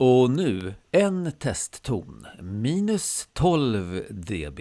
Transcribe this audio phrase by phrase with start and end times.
[0.00, 4.60] Och nu en testton, minus 12 dB.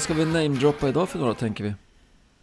[0.00, 1.74] Vad ska vi namedroppa idag för några tänker vi?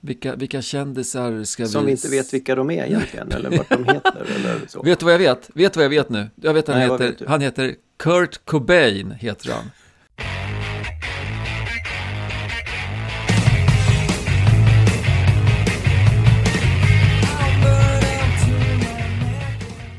[0.01, 1.69] Vilka, vilka kändisar ska vi...
[1.69, 4.81] Som vi inte vet vilka de är egentligen, eller vad de heter eller så.
[4.81, 5.49] Vet du vad jag vet?
[5.53, 6.29] Vet du vad jag vet nu?
[6.35, 9.63] Jag vet han Nej, heter, han heter Kurt Cobain, heter han.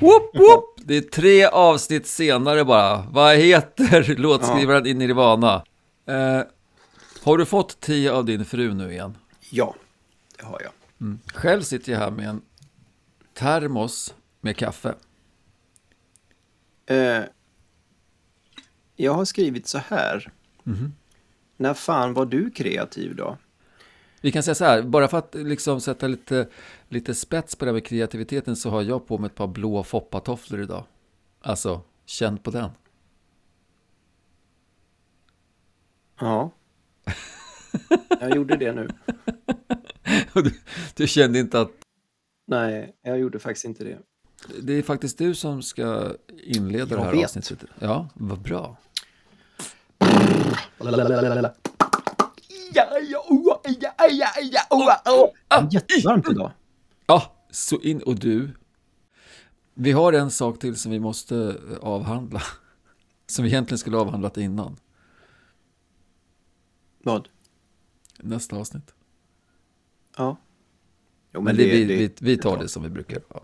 [0.00, 0.64] Whoop, whoop.
[0.76, 3.04] Det är tre avsnitt senare bara.
[3.10, 5.62] Vad heter låtskrivaren i Nirvana?
[6.08, 6.42] Eh,
[7.28, 9.18] har du fått tio av din fru nu igen?
[9.50, 9.74] Ja,
[10.36, 10.72] det har jag.
[11.34, 12.42] Själv sitter jag här med en
[13.34, 14.94] termos med kaffe.
[16.86, 17.22] Eh,
[18.96, 20.32] jag har skrivit så här.
[21.56, 23.36] När fan var du kreativ då?
[24.20, 26.48] Vi kan säga så här, bara för att liksom sätta lite,
[26.88, 29.82] lite spets på det här med kreativiteten så har jag på mig ett par blå
[29.82, 30.84] foppatofflor idag.
[31.40, 32.70] Alltså, känn på den.
[36.20, 36.50] Ja.
[38.20, 38.88] Jag gjorde det nu.
[40.34, 40.54] Du,
[40.94, 41.70] du kände inte att
[42.46, 43.98] Nej, jag gjorde faktiskt inte det.
[44.62, 46.12] det är faktiskt du som ska
[46.44, 47.24] inleda Jag det här vet.
[47.24, 47.58] avsnittet.
[47.78, 48.76] Ja, vad bra.
[55.70, 56.50] Jättevarmt idag.
[57.06, 58.50] Ja, så in och du.
[59.74, 62.42] Vi har en sak till som vi måste avhandla.
[63.30, 64.76] Som vi egentligen skulle avhandlat innan.
[67.08, 67.28] Vad?
[68.18, 68.94] Nästa avsnitt.
[70.16, 70.36] Ja.
[71.34, 73.22] Jo, Men, det, vi, vi, vi tar det som vi brukar.
[73.28, 73.40] Ja.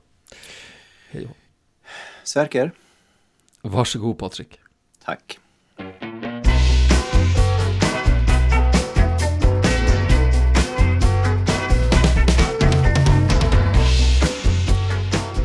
[1.11, 1.31] Hej då.
[2.25, 2.73] Sverker,
[3.63, 4.61] Varsågod Patrik.
[5.05, 5.39] tack.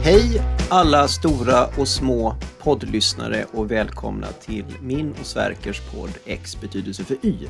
[0.04, 7.04] Hej alla stora och små poddlyssnare och välkomna till min och Sverkers podd X betydelse
[7.04, 7.48] för Y.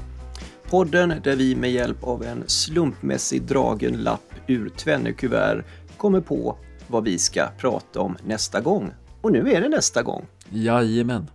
[0.70, 5.64] Podden där vi med hjälp av en slumpmässig dragen lapp ur tvenne kuvert
[5.98, 6.58] kommer på
[6.88, 8.92] vad vi ska prata om nästa gång.
[9.22, 10.26] Och nu är det nästa gång.
[10.50, 11.28] Jajamän.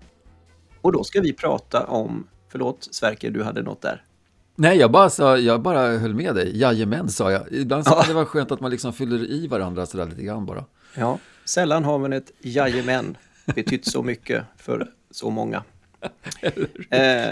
[0.81, 4.05] Och då ska vi prata om, förlåt Sverker, du hade något där.
[4.57, 6.59] Nej, jag bara, sa, jag bara höll med dig.
[6.59, 7.53] Jajamän, sa jag.
[7.53, 7.95] Ibland Ja.
[7.95, 10.65] kan det vara skönt att man liksom fyller i varandra sådär lite grann bara.
[10.97, 13.17] Ja, sällan har man ett jajamän
[13.55, 15.63] betytt så mycket för så många.
[16.91, 17.31] Eh,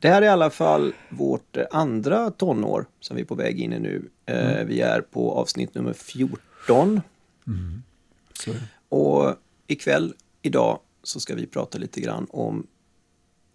[0.00, 3.60] det här är i alla fall vårt eh, andra tonår som vi är på väg
[3.60, 4.08] in i nu.
[4.26, 7.00] Eh, Vi är på avsnitt nummer 14
[8.34, 8.60] Så, är det.
[8.88, 9.34] och
[9.66, 12.66] ikväll, idag, så ska vi prata lite grann om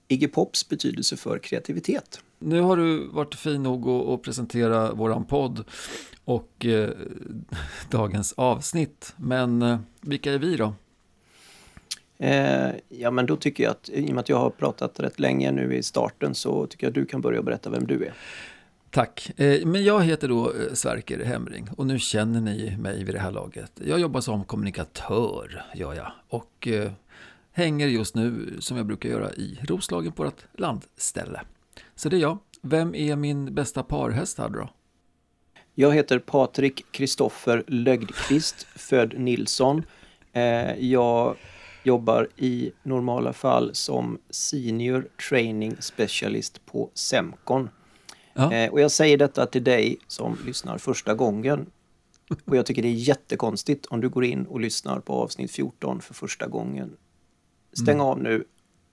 [0.08, 2.20] Iggy Pops betydelse för kreativitet.
[2.40, 5.64] nu har du varit fin nog att, att presentera våran podd
[6.26, 6.90] och eh,
[7.90, 9.14] dagens avsnitt.
[9.18, 10.74] Men eh, vilka är vi då?
[12.18, 15.20] Eh, ja, men då tycker jag att i och med att jag har pratat rätt
[15.20, 18.14] länge nu i starten så tycker jag att du kan börja berätta vem du är.
[18.90, 19.32] Tack.
[19.40, 23.20] Eh, Men jag heter då eh, Sverker Hemring och nu känner ni mig vid det
[23.20, 23.72] här laget.
[23.86, 26.12] Jag jobbar som kommunikatör, gör jag.
[26.30, 26.92] Och eh,
[27.52, 31.42] hänger just nu, som jag brukar göra, i Roslagen på ett landställe.
[31.96, 32.38] Så det är jag.
[32.62, 34.70] Vem är min bästa parhäst här då?
[35.74, 39.84] Jag heter Patrik Kristoffer Lögdqvist, född Nilsson.
[40.34, 41.36] Eh, jag
[41.86, 47.70] jobbar i normala fall som Senior Training Specialist på Semcon.
[48.34, 48.54] Ja.
[48.54, 51.66] Eh, och jag säger detta till dig som lyssnar första gången.
[52.46, 56.02] Och jag tycker det är jättekonstigt om du går in och lyssnar på avsnitt 14
[56.02, 56.98] för första gången.
[57.74, 58.44] Stäng av nu,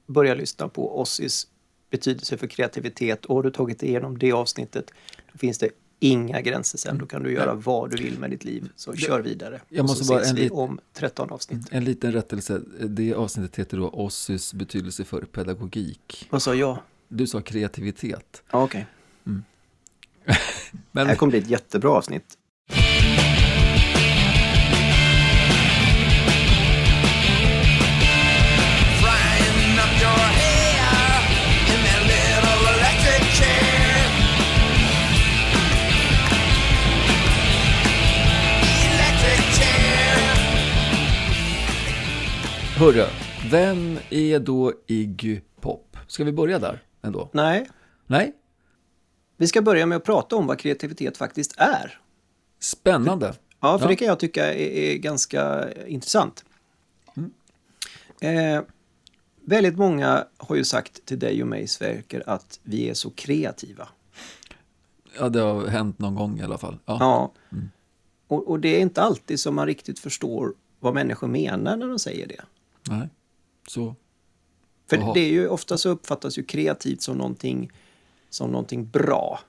[0.06, 1.47] börja lyssna på Ossis
[1.91, 4.91] betydelse för kreativitet och har du tagit igenom det avsnittet
[5.33, 5.71] då finns det
[6.03, 6.99] inga gränser sen.
[6.99, 8.71] Då kan du göra vad du vill med ditt liv.
[8.77, 9.61] Så kör vidare.
[9.69, 11.69] Jag måste så bara ses en vi om 13 avsnitt.
[11.71, 12.61] En liten rättelse.
[12.81, 16.27] Det avsnittet heter då Ossys betydelse för pedagogik.
[16.31, 16.79] Vad sa jag?
[17.09, 18.43] Du sa kreativitet.
[18.51, 18.87] Ja, Okej.
[19.25, 20.37] Det
[20.91, 22.39] Men här kommer bli ett jättebra avsnitt.
[42.82, 43.06] Hörru,
[43.50, 45.96] vem är då Iggy Pop?
[46.06, 47.29] Ska vi börja där ändå?
[47.32, 47.69] Nej,
[48.06, 48.32] Nej?
[49.37, 52.00] vi ska börja med att prata om vad kreativitet faktiskt är.
[52.58, 53.34] Spännande.
[53.61, 53.88] Ja, för Ja.
[53.88, 56.44] det kan jag tycka är, är ganska intressant.
[58.20, 58.61] Eh,
[59.44, 63.88] väldigt många har ju sagt till dig och mig, Sverker, att vi är så kreativa.
[65.19, 66.79] Ja, det har hänt någon gång i alla fall.
[66.84, 66.96] Ja.
[67.00, 67.32] Ja.
[68.26, 71.99] Och, och det är inte alltid som man riktigt förstår vad människor menar när de
[71.99, 72.40] säger det.
[72.90, 73.08] Nej.
[73.69, 73.96] Så.
[74.90, 75.14] För Jaha.
[75.14, 77.73] det är ju ofta så uppfattas ju kreativt som någonting,
[78.31, 79.40] som någonting bra.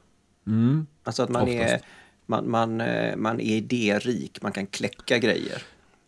[0.47, 0.88] Mm.
[1.03, 1.74] Alltså att man Oftast.
[1.74, 1.81] är,
[2.25, 5.63] man, man, eh, man är idérik, man kan kläcka grejer.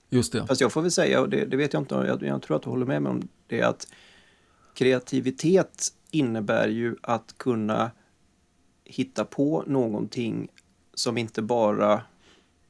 [0.09, 0.47] Just det.
[0.47, 2.63] Fast jag får väl säga, och det, det vet jag inte, jag, jag tror att
[2.63, 3.87] du håller med mig om det, att
[4.73, 7.91] kreativitet innebär ju att kunna
[8.83, 10.47] hitta på någonting
[10.93, 12.01] som inte bara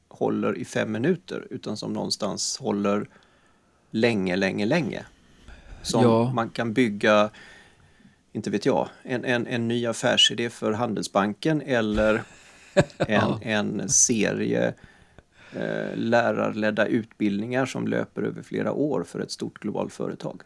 [0.08, 3.08] håller i fem minuter, utan som någonstans håller
[3.90, 5.04] länge, länge, länge.
[5.82, 6.32] Som Ja.
[6.32, 7.30] man kan bygga,
[8.32, 12.22] inte vet jag, en, en, en ny affärsidé för Handelsbanken eller
[12.98, 14.74] en, en serie
[15.52, 20.42] eh, lärarledda utbildningar som löper över flera år för ett stort globalt företag.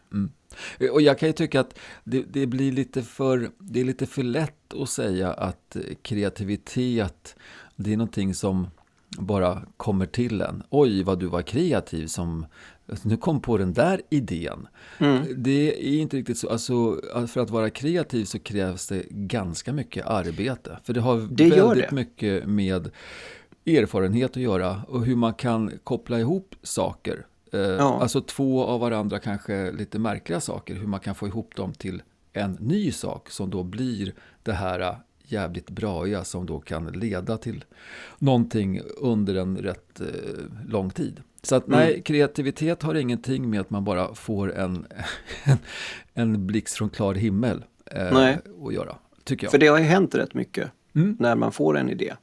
[0.91, 4.23] Och jag kan ju tycka att det, det blir lite för, det är lite för
[4.23, 7.35] lätt att säga att eh, kreativitet,
[7.75, 8.67] det är någonting som
[9.17, 10.63] bara kommer till en.
[10.69, 12.45] Oj, vad du var kreativ som
[13.03, 14.67] nu kom på den där idén.
[15.35, 16.49] Det är inte riktigt så.
[16.49, 20.79] Alltså, för att vara kreativ så krävs det ganska mycket arbete.
[20.83, 21.95] För det har Det väldigt det.
[21.95, 22.89] mycket med
[23.65, 27.25] erfarenhet att göra och hur man kan koppla ihop saker.
[27.53, 27.99] Eh, Ja.
[28.01, 32.01] Alltså två av varandra kanske lite märkliga saker, hur man kan få ihop dem till
[32.33, 34.13] en ny sak som då blir
[34.43, 34.95] det här
[35.31, 37.63] jävligt braiga som då kan leda till
[38.19, 40.07] någonting under en rätt eh,
[40.67, 41.21] lång tid.
[41.43, 42.01] Så att nej, Mm.
[42.03, 44.85] kreativitet har ingenting med att man bara får en,
[45.43, 45.57] en,
[46.13, 48.37] en blixt från klar himmel eh, Nej.
[48.67, 49.51] att göra, tycker jag.
[49.51, 51.15] För det har ju hänt rätt mycket Mm.
[51.19, 52.13] när man får en idé.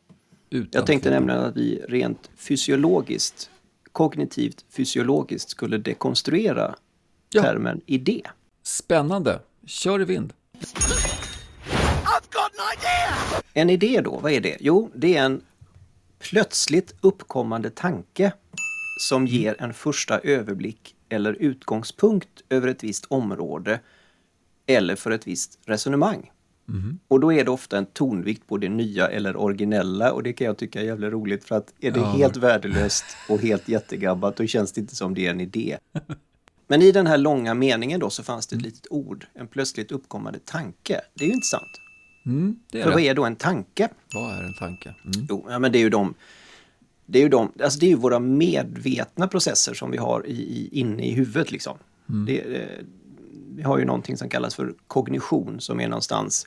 [0.50, 3.50] Utan Jag tänkte nämligen att vi rent fysiologiskt,
[3.92, 6.74] kognitivt fysiologiskt skulle dekonstruera
[7.30, 7.42] Ja.
[7.42, 8.22] termen idé.
[8.62, 10.32] Spännande, kör i vind.
[13.52, 14.56] En idé då, vad är det?
[14.60, 15.42] Jo, det är en
[16.18, 18.32] plötsligt uppkommande tanke
[19.00, 23.80] som ger en första överblick eller utgångspunkt över ett visst område
[24.66, 26.30] eller för ett visst resonemang.
[27.08, 30.46] Och då är det ofta en tonvikt på det nya eller originella och det kan
[30.46, 32.06] jag tycka är jävligt roligt för att är det Ja.
[32.10, 35.78] helt värdelöst och helt jättegabbat då känns det inte som det är en idé.
[36.66, 39.92] Men i den här långa meningen då så fanns det ett litet ord, en plötsligt
[39.92, 41.00] uppkommande tanke.
[41.14, 41.70] Det är ju intressant.
[42.28, 42.94] Mm, det För det.
[42.94, 43.88] vad är då en tanke?
[44.14, 44.88] Vad är en tanke?
[44.88, 45.26] Mm.
[45.28, 46.14] Jo, ja, men det är ju de
[47.06, 50.68] det är ju de, alltså det är våra medvetna processer som vi har i, i,
[50.80, 51.52] inne i huvudet.
[51.52, 51.78] Liksom.
[52.26, 52.84] Det, eh,
[53.54, 56.46] vi har ju någonting som kallas för kognition som är någonstans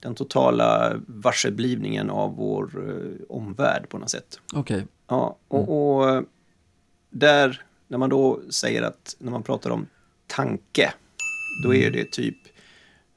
[0.00, 4.40] den totala varseblivningen av vår eh, omvärld på något sätt.
[4.54, 6.22] Okej, Ja, och, och eh,
[7.10, 9.86] där, när man då säger att, när man pratar om
[10.26, 10.92] tanke,
[11.64, 12.36] då är det typ,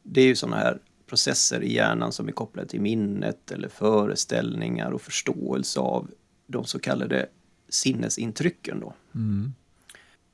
[0.03, 4.91] det är ju sådana här processer i hjärnan som är kopplade till minnet eller föreställningar
[4.91, 6.11] och förståelse av
[6.47, 7.29] de så kallade
[7.69, 8.93] sinnesintrycken då.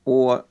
[0.04, 0.42] Och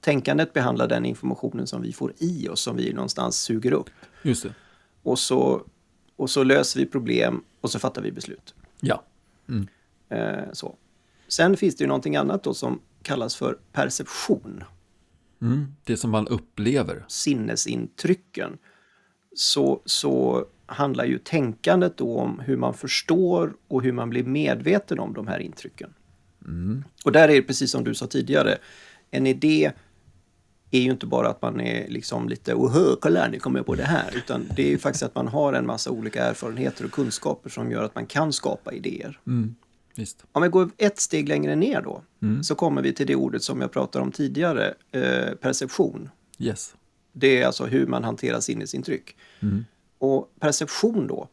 [0.00, 3.90] tänkandet behandlar den informationen som vi får i oss, som vi någonstans suger upp.
[4.22, 4.54] just det.
[5.02, 5.62] Och så,
[6.16, 8.54] och så löser vi problem och så fattar vi beslut.
[8.80, 9.04] Ja.
[10.08, 10.76] Eh, så.
[11.28, 14.64] Sen finns det ju någonting annat då som kallas för perception,
[15.42, 15.66] Mm.
[15.84, 17.04] Det som man upplever.
[17.08, 18.58] sinnesintrycken.
[19.34, 24.98] Så, så handlar ju tänkandet då om hur man förstår och hur man blir medveten
[24.98, 25.94] om de här intrycken.
[27.04, 28.58] Och där är det precis som du sa tidigare,
[29.10, 29.72] en idé
[30.70, 33.74] är ju inte bara att man är liksom lite ohö, kolla nu kommer jag på
[33.74, 36.90] det här, utan det är ju faktiskt att man har en massa olika erfarenheter och
[36.90, 39.20] kunskaper som gör att man kan skapa idéer.
[39.26, 39.54] Mm.
[39.96, 40.24] Visst.
[40.32, 42.02] Om vi går ett steg längre ner då,
[42.42, 46.10] så kommer vi till det ordet som jag pratade om tidigare, eh, perception.
[46.38, 46.74] Yes.
[47.16, 49.16] Det är alltså hur man hanterar sinnesintryck.
[49.98, 51.28] Och perception då,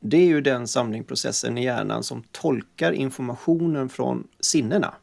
[0.00, 4.94] det är ju den samlingprocessen i hjärnan som tolkar informationen från sinnena.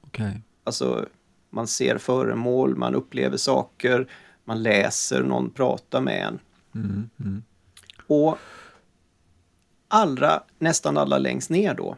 [0.00, 0.42] Okej.
[0.64, 1.06] Alltså,
[1.50, 4.08] man ser föremål, man upplever saker,
[4.44, 6.38] man läser någon prata med en.
[6.74, 7.42] Mm.
[8.06, 8.38] Och
[9.88, 11.96] allra, nästan alla längst ner då,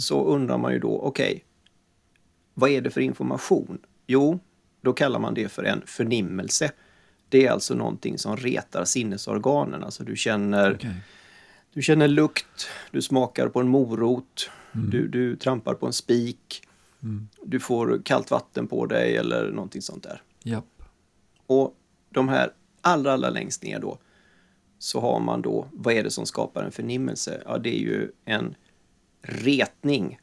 [0.00, 1.44] så undrar man ju då, okej,
[2.54, 3.78] vad är det för information?
[4.06, 4.38] Jo,
[4.82, 6.72] då kallar man det för en förnimmelse.
[7.28, 9.84] Det är alltså någonting som retar sinnesorganen.
[9.84, 10.94] Alltså du känner, Okej.
[11.72, 16.62] du känner lukt, du smakar på en morot, du, du trampar på en spik.
[17.44, 20.22] Du får kallt vatten på dig eller någonting sånt där.
[20.42, 20.82] Japp.
[21.46, 21.76] Och
[22.10, 23.98] de här allra, allra längst ner då
[24.78, 27.42] så har man då, vad är det som skapar en förnimmelse?
[27.46, 28.54] Ja, det är ju en
[29.22, 30.20] retning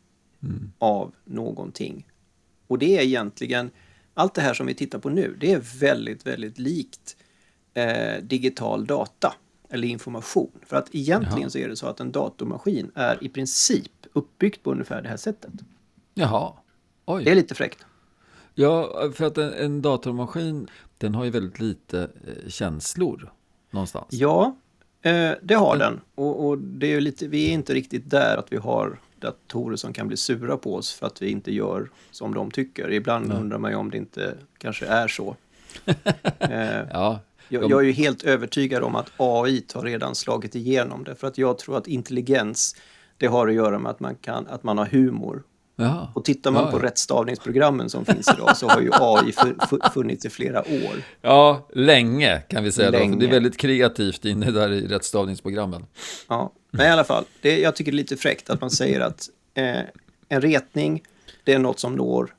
[0.77, 2.07] av någonting.
[2.67, 3.71] Och det är egentligen,
[4.19, 7.17] allt det här som vi tittar på nu, det är väldigt, väldigt likt
[7.73, 9.33] eh, digital data
[9.69, 10.51] eller information.
[10.65, 11.49] För att egentligen Jaha.
[11.49, 15.17] så är det så att en datormaskin är i princip uppbyggt på ungefär det här
[15.17, 15.51] sättet.
[16.13, 16.53] Jaha.
[17.05, 17.23] Oj.
[17.23, 17.85] Det är lite fräckt.
[18.55, 23.33] Ja, för att en, en datormaskin, den har ju väldigt lite eh, känslor
[23.71, 24.07] någonstans.
[24.09, 24.57] Ja,
[25.01, 26.01] eh, det har den.
[26.15, 29.93] Och, och det är lite, vi är inte riktigt där att vi har datorer som
[29.93, 32.91] kan bli sura på oss för att vi inte gör som de tycker.
[32.91, 35.35] Ibland undrar man ju om det inte kanske är så.
[36.39, 41.03] eh, Ja, jag, jag är ju helt övertygad om att AI har redan slagit igenom
[41.03, 41.15] det.
[41.15, 42.75] För att jag tror att intelligens,
[43.17, 45.43] det har att göra med att man, kan, att man har humor.
[45.75, 46.07] Jaha.
[46.15, 46.83] Och tittar man Ja, på ja.
[46.83, 51.03] rättstavningsprogrammen som finns idag så har ju AI fu- fu- funnits i flera år.
[51.21, 52.91] Ja, länge kan vi säga.
[52.91, 53.25] Då, för det Länge.
[53.27, 55.85] är väldigt kreativt inne där i rättstavningsprogrammen.
[56.29, 58.99] Ja, men i alla fall, det, jag tycker det är lite fräckt att man säger
[58.99, 59.81] att eh,
[60.29, 61.03] en retning,
[61.43, 62.35] det är något som når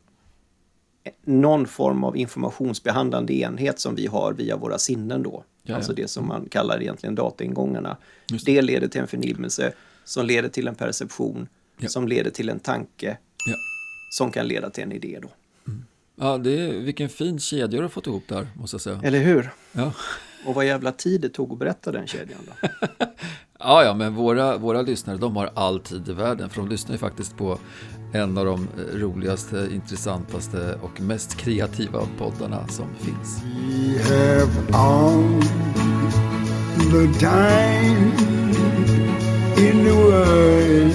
[1.25, 5.45] någon form av informationsbehandlande enhet som vi har via våra sinnen då.
[5.63, 5.77] ja.
[5.77, 7.97] Alltså det som man kallar egentligen dataingångarna.
[8.31, 9.73] Just Det leder till en förnimmelse
[10.05, 11.89] som leder till en perception, Ja.
[11.89, 13.55] som leder till en tanke, Ja.
[14.11, 15.29] som kan leda till en idé då.
[16.17, 19.01] Ja, det är, vilken fin kedja du har fått ihop där, måste jag säga.
[19.05, 19.51] Eller hur?
[19.73, 19.93] Ja,
[20.47, 22.69] Och vad jävla tid det tog att berätta den kedjan då.
[23.61, 26.93] ja, ja men våra, våra lyssnare, de har all tid i världen, för de lyssnar
[26.93, 27.59] ju faktiskt på
[28.13, 33.43] en av de roligaste, intressantaste och mest kreativa poddarna som finns.
[33.43, 35.43] We have all
[36.91, 38.13] the time
[39.57, 40.95] in the world.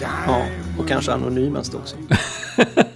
[0.00, 0.46] Ja,
[0.78, 1.96] och kanske anonymast också.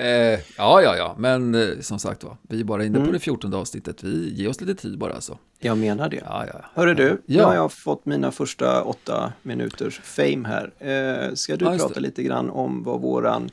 [0.00, 3.06] Eh, ja, ja, ja, men eh, som sagt var, vi är bara inne Mm.
[3.08, 4.02] på det 14 avsnittet.
[4.02, 5.38] Vi ger oss lite tid bara alltså.
[5.58, 6.22] Jag menar det.
[6.24, 6.60] Ja, ja.
[6.74, 7.46] Hörru du, nu Ja.
[7.46, 10.72] har jag fått mina första åtta minuters fame här.
[10.78, 12.00] Eh, ska du Ja, prata det.
[12.00, 13.50] lite grann om vad våran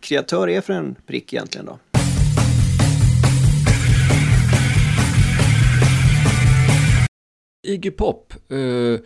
[0.00, 1.78] kreatör är för en prick egentligen då?
[7.66, 9.00] Iggy Pop, eh,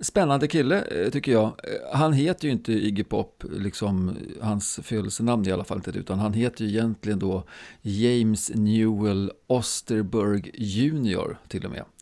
[0.00, 1.44] spännande kille eh, tycker jag.
[1.44, 6.18] Eh, Han heter ju inte Iggy Pop, liksom hans födelsenamn i alla fall inte utan
[6.18, 7.44] han heter ju egentligen då
[7.82, 11.36] James Newell Osterberg Jr.
[11.48, 11.84] till och med.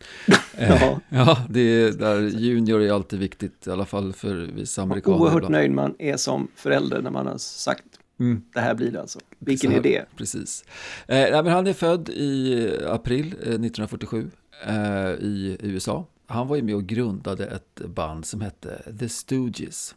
[0.58, 1.00] Eh, Ja.
[1.08, 5.18] ja, det är där junior är alltid viktigt, i alla fall för vissa amerikaner.
[5.18, 5.52] Oerhört ibland.
[5.52, 7.82] nöjd man är som förälder när man har sagt
[8.20, 8.42] Mm.
[8.54, 9.18] det här blir det alltså.
[9.38, 10.02] Vilken här- idé.
[10.16, 10.64] Precis.
[11.06, 14.30] Eh, men han är född i april eh, 1947
[14.66, 14.74] eh,
[15.10, 16.06] i USA.
[16.28, 19.94] Han var ju med och grundade ett band som hette The Stooges.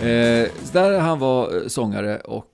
[0.00, 2.51] Eh, där han var eh, sångare och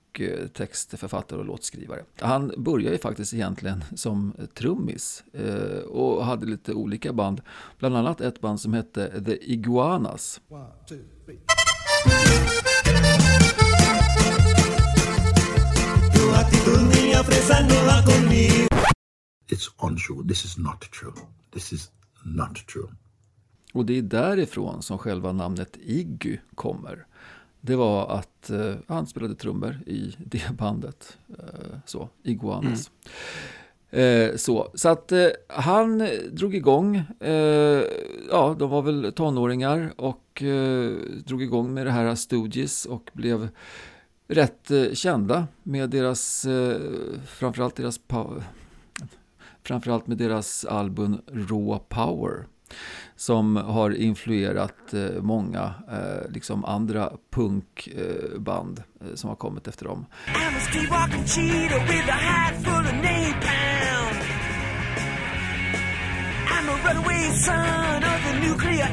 [0.53, 2.03] textförfattare och låtskrivare.
[2.19, 7.41] Han började ju faktiskt egentligen som trummis eh, och hade lite olika band.
[7.77, 10.41] Bland annat ett band som hette The Iguanas.
[19.47, 20.27] It's untrue.
[20.27, 21.13] This is not true.
[21.53, 21.91] This is
[22.23, 22.87] not true.
[23.73, 27.05] Och det är därifrån som själva namnet Iggy kommer.
[27.61, 31.17] Det var att eh, han spelade trummor i det bandet.
[31.29, 32.91] Eh, så, Iguanas.
[33.91, 37.83] Eh, så, så att eh, han drog igång, eh,
[38.29, 40.91] ja de var väl tonåringar och eh,
[41.25, 43.49] drog igång med det här Stooges och blev
[44.27, 46.45] rätt kända med deras,
[47.27, 47.99] framförallt deras,
[49.63, 52.45] framförallt med deras album Raw Power
[53.15, 59.85] som har influerat eh, många eh, liksom andra punkband eh, eh, som har kommit efter
[59.85, 60.05] dem.
[60.27, 60.59] I'm a
[61.87, 64.15] with a full of.
[66.51, 68.87] I'm a runaway son of the nuclear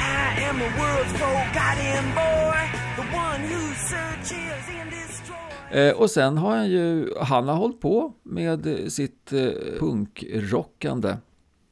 [0.00, 2.77] I am the world's forgotten boy,
[5.70, 11.16] Eh, och sen har han ju, han har hållit på med sitt eh, punkrockande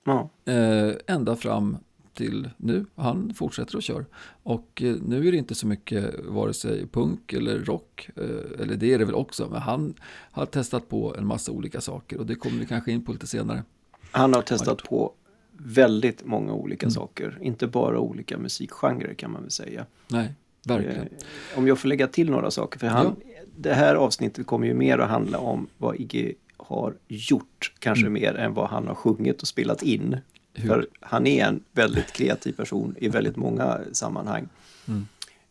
[0.04, 0.28] Ja.
[0.44, 1.76] eh, ända fram
[2.14, 2.86] till nu.
[2.94, 4.04] Han fortsätter att köra.
[4.42, 8.08] Och nu är det inte så mycket vare sig punk eller rock,
[8.60, 9.94] eller det är det väl också, men han
[10.30, 13.26] har testat på en massa olika saker och det kommer vi kanske in på lite
[13.26, 13.62] senare.
[14.10, 15.12] Han har testat på
[15.52, 17.38] väldigt många olika saker.
[17.42, 19.86] Inte bara olika musikgenrer kan man väl säga.
[20.08, 20.34] Nej,
[20.66, 21.00] verkligen.
[21.00, 22.78] Eh, Om jag får lägga till några saker.
[22.78, 23.16] För han,
[23.56, 27.72] Det här avsnittet kommer ju mer att handla om vad Iggy har gjort.
[27.78, 30.16] Kanske mer än vad han har sjungit och spelat in.
[30.54, 30.68] Hur?
[30.68, 34.48] För han är en väldigt kreativ person i väldigt många sammanhang.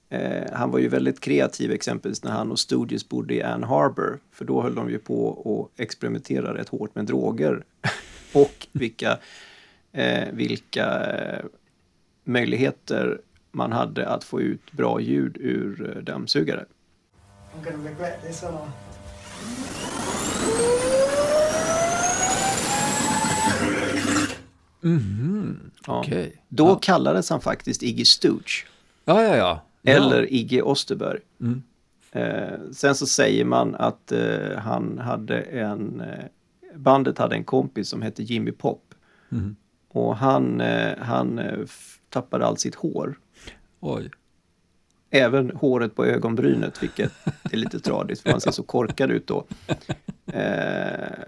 [0.10, 4.20] Eh, han var ju väldigt kreativ exempelvis när han och Stooges bodde i Ann Arbor.
[4.32, 7.64] För då höll de ju på och experimenterade rätt hårt med droger.
[8.34, 9.18] och vilka,
[9.92, 11.46] eh, vilka eh,
[12.24, 13.22] möjligheter
[13.56, 16.66] man hade att få ut bra ljud ur eh, dammsugare.
[24.82, 24.90] I?
[25.88, 26.00] Ja.
[26.00, 26.42] Okej.
[26.50, 26.80] Då Ja.
[26.82, 28.66] kallades han faktiskt Iggy Stooge.
[29.06, 29.62] Ja, ja, ja.
[29.82, 29.92] ja.
[29.94, 31.20] Eller Iggy Osterberg.
[31.42, 31.64] Mm.
[32.12, 36.02] Eh, sen så säger man att eh, han hade en...
[36.02, 36.26] Eh,
[36.76, 38.94] bandet hade en kompis som hette Jimmy Pop.
[39.30, 39.56] Mhm.
[39.96, 41.60] Och han, eh, han eh,
[42.10, 43.20] tappade allt sitt hår.
[43.80, 44.10] Oj.
[45.10, 47.12] Även håret på ögonbrynet, vilket
[47.52, 49.46] är lite tradigt för man ser så korkad ut då.
[50.32, 51.20] Eh,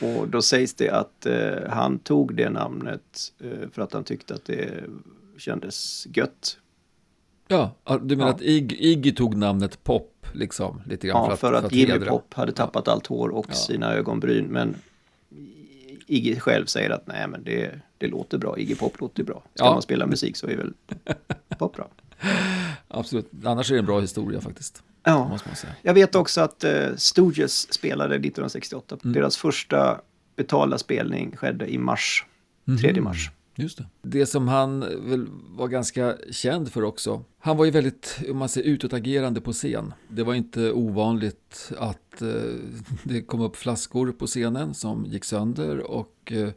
[0.00, 4.34] och då sägs det att eh, han tog det namnet eh, för att han tyckte
[4.34, 4.84] att det
[5.38, 6.58] kändes gött.
[7.48, 8.34] Ja, ja, du menar Ja.
[8.34, 12.10] att Iggy, Iggy tog namnet Pop, liksom, lite grann Ja, för att, Jimmy hedra.
[12.10, 13.54] Pop hade tappat allt hår och Ja.
[13.54, 14.44] sina ögonbryn.
[14.46, 14.74] Men
[16.06, 19.42] Iggy själv säger att nej men det, det låter bra, Iggy Pop låter bra.
[19.54, 19.72] Ska Ja.
[19.72, 20.72] man spela musik så är väl
[21.58, 21.88] pop bra.
[22.88, 24.82] Absolut, annars är det en bra historia faktiskt.
[25.02, 25.38] Ja.
[25.82, 28.96] Jag vet också att uh, Stooges spelade 1968.
[29.04, 29.14] Mm.
[29.14, 30.00] Deras första
[30.36, 32.24] betalda spelning skedde i mars.
[32.64, 32.78] Mhm.
[32.78, 33.30] 3 mars.
[33.58, 33.86] Just det.
[34.02, 37.24] Det som han väl var ganska känd för också.
[37.38, 39.94] Han var ju väldigt, om man säger utåtagerande på scen.
[40.08, 42.28] Det var inte ovanligt att eh,
[43.04, 46.48] det kom upp flaskor på scenen som gick sönder och eh,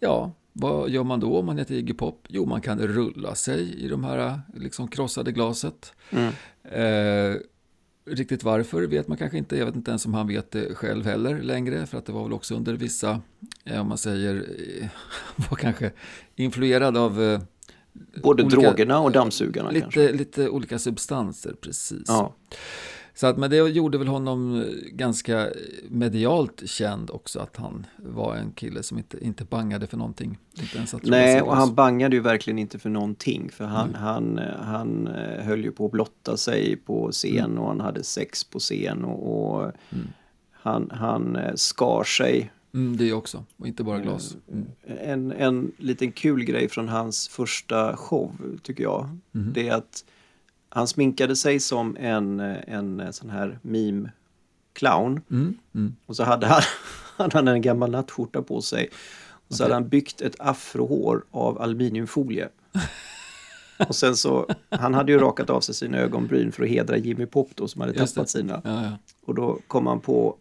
[0.00, 2.26] ja, vad gör man då om man heter Iggy Pop?
[2.28, 5.92] Jo, man kan rulla sig i de här liksom krossade glaset.
[6.10, 6.32] Mm.
[6.62, 7.36] Eh,
[8.10, 9.56] riktigt varför vet man kanske inte.
[9.58, 11.86] Jag vet inte ens om han vet det själv heller längre.
[11.86, 13.20] För att det var väl också under vissa,
[13.64, 14.34] eh, om man säger,
[14.80, 14.88] eh,
[15.50, 15.92] var kanske
[16.36, 17.40] influerad av eh,
[18.22, 20.00] Både Olika- drogerna och dammsugarna kanske.
[20.00, 22.04] lite, lite olika substanser, precis.
[22.06, 22.34] Ja.
[23.16, 25.48] Så att, men det gjorde väl honom eh, ganska
[25.88, 30.38] medialt känd också, att han var en kille som inte, inte bangade för någonting.
[31.02, 33.50] Nej, och han bangade ju verkligen inte för någonting.
[33.50, 37.68] För han, han, eh, han eh, höll ju på att blotta sig på scen och
[37.68, 39.04] han hade sex på scen.
[39.04, 39.72] Och, och
[40.52, 42.52] han, han eh, skar sig.
[42.74, 44.36] Mm, det också, och inte bara glas.
[44.52, 44.66] Mm.
[44.86, 49.08] En, en liten kul grej från hans första show, tycker jag.
[49.32, 49.52] Mhm.
[49.52, 50.04] Det är att
[50.76, 55.20] han sminkade sig som en, en sån här meme-clown.
[55.30, 55.96] Mm, mm.
[56.06, 56.62] Och så hade han,
[57.16, 58.88] han hade en gammal nattskjorta på sig.
[59.48, 62.48] Och så hade han byggt ett afrohår av aluminiumfolie.
[63.88, 67.26] Och sen så, han hade ju rakat av sig sina ögonbryn för att hedra Jimmy
[67.26, 68.32] Pop då som hade Just tappat det.
[68.32, 68.60] sina.
[68.64, 68.98] Ja, ja.
[69.26, 70.36] Och då kom han på,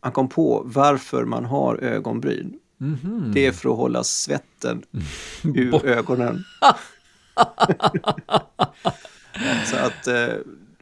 [0.00, 2.58] han kom på varför man har ögonbryn.
[2.78, 3.30] Mhm.
[3.34, 4.82] Det är för att hålla svetten
[5.42, 6.44] ur ögonen.
[9.66, 10.34] så att, eh,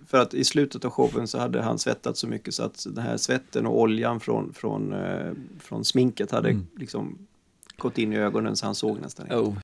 [0.07, 3.05] för att i slutet av showen så hade han svettat så mycket så att den
[3.05, 6.67] här svetten och oljan från, från, eh, från sminket hade Mm.
[6.77, 7.19] liksom
[7.77, 9.37] gått in i ögonen så han såg nästan inte.
[9.37, 9.55] Oh.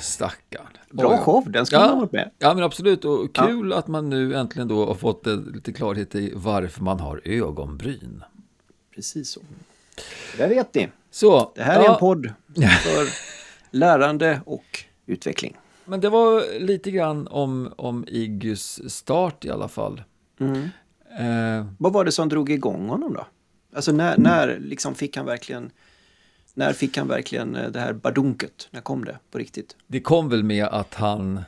[0.00, 0.66] Stackarn.
[0.90, 1.18] Bra ja.
[1.18, 1.80] show, den ska Ja.
[1.80, 2.30] man ha varit med.
[2.38, 6.14] Ja men absolut, och kul att man nu äntligen då har fått eh, lite klarhet
[6.14, 8.24] i varför man har ögonbryn.
[8.94, 9.40] Precis så.
[10.38, 10.88] Där vet ni.
[11.10, 13.08] Så, Det här är ja, en podd för
[13.70, 15.56] lärande och utveckling.
[15.84, 20.02] Men det var lite grann om, om Iggys start i alla fall.
[20.40, 20.62] Mm.
[21.18, 23.26] Eh, Vad var det som drog igång honom då?
[23.74, 25.70] Alltså när, när liksom fick han verkligen
[26.54, 28.68] när fick han verkligen eh, det här badunket?
[28.70, 29.76] När kom det på riktigt?
[29.86, 31.40] det kom väl med att han,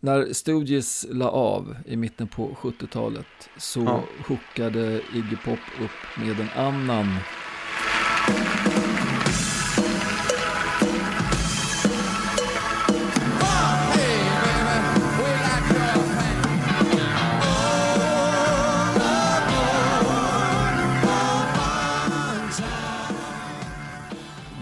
[0.00, 3.26] när Stooges la av i mitten på 70-talet
[3.58, 4.02] så Ja.
[4.28, 7.06] hookade Iggy Pop upp med en annan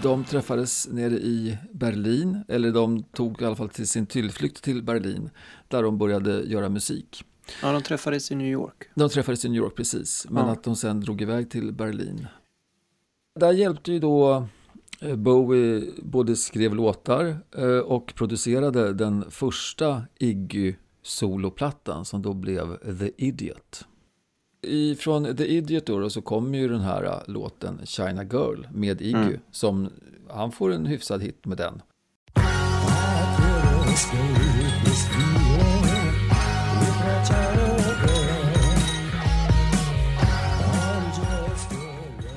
[0.03, 4.83] De träffades nere i Berlin, eller de tog i alla fall till sin tillflykt till
[4.83, 5.29] Berlin,
[5.67, 7.23] där de började göra musik.
[7.61, 8.83] Ja, de träffades i New York.
[8.95, 10.51] De träffades i New York precis, men Ja.
[10.51, 12.27] att de sen drog iväg till Berlin.
[13.39, 14.47] Där hjälpte ju då
[15.01, 22.97] eh, Bowie både skrev låtar eh, och producerade den första Iggy soloplattan som då blev
[22.99, 23.85] The Idiot.
[24.63, 29.17] Ifrån The Idiot då, så kommer ju den här äh, låten China Girl med Iggy.
[29.17, 29.39] Mm.
[29.51, 29.89] Som,
[30.29, 31.81] han får en hyfsad hit med den.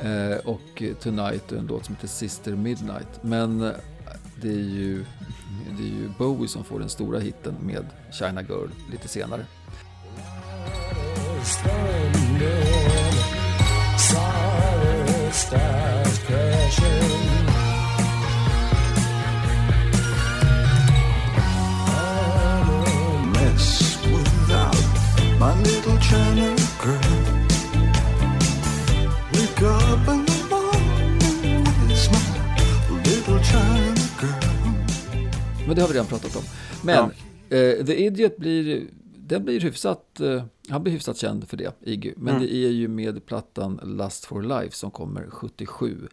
[0.04, 3.22] Eh, och Tonight är en låt som heter Sister Midnight.
[3.22, 3.70] Men eh,
[4.42, 5.04] det är, ju,
[5.78, 9.46] det är ju Bowie som får den stora hitten med China Girl lite senare.
[11.46, 12.05] mess
[35.66, 36.42] Men det har vi redan pratat om.
[36.82, 37.04] Men
[37.50, 38.86] eh, The Idiot blir,
[39.26, 42.14] den blir hyfsat, eh, han blir hyfsat känd för det, Iggy.
[42.16, 42.46] Men Mm.
[42.46, 46.08] det är ju med plattan Lust for Life som kommer 77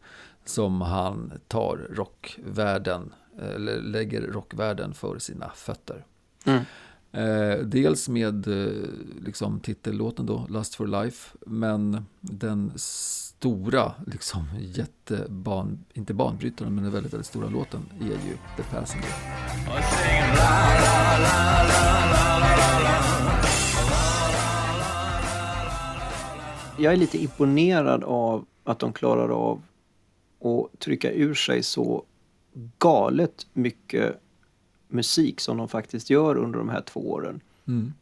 [0.45, 6.06] som han tar rockvärlden, eller lägger rockvärlden för sina fötter.
[6.45, 6.63] Mm.
[7.12, 8.73] Eh, dels med eh,
[9.26, 12.71] liksom titellåten då, Lust for Life, men den
[13.43, 19.10] stora, liksom jätteban, inte banbrytaren, men den väldigt, väldigt stora låten är ju The Passenger.
[26.77, 29.62] Jag är lite imponerad av att de klarar av
[30.43, 32.03] att trycka ur sig så
[32.79, 34.21] galet mycket
[34.88, 37.41] musik som de faktiskt gör under de här två åren.
[37.67, 37.93] Mm.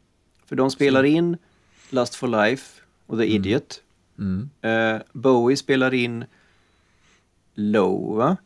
[0.44, 1.36] För de spelar in
[1.90, 3.82] Lust for Life och The Idiot.
[3.82, 3.91] Mm.
[4.62, 6.24] Eh, Bowie spelar in
[7.54, 8.36] Low, va?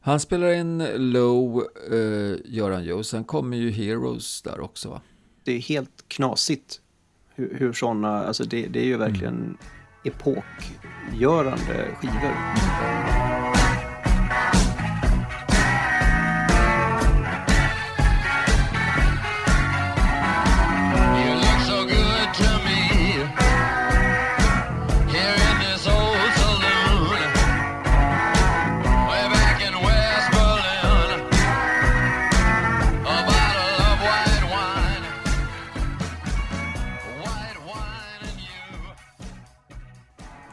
[0.00, 0.78] Han spelar in
[1.12, 2.92] Low, eh, gör han ju.
[2.92, 5.00] Och sen kommer ju Heroes där också va?
[5.44, 6.80] Det är helt knasigt
[7.34, 9.56] hur, hur sådana, alltså det, det är ju verkligen
[10.04, 12.34] epokgörande skivor.
[13.28, 13.33] You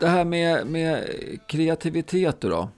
[0.02, 1.08] Det här med, med
[1.48, 2.70] kreativitet då.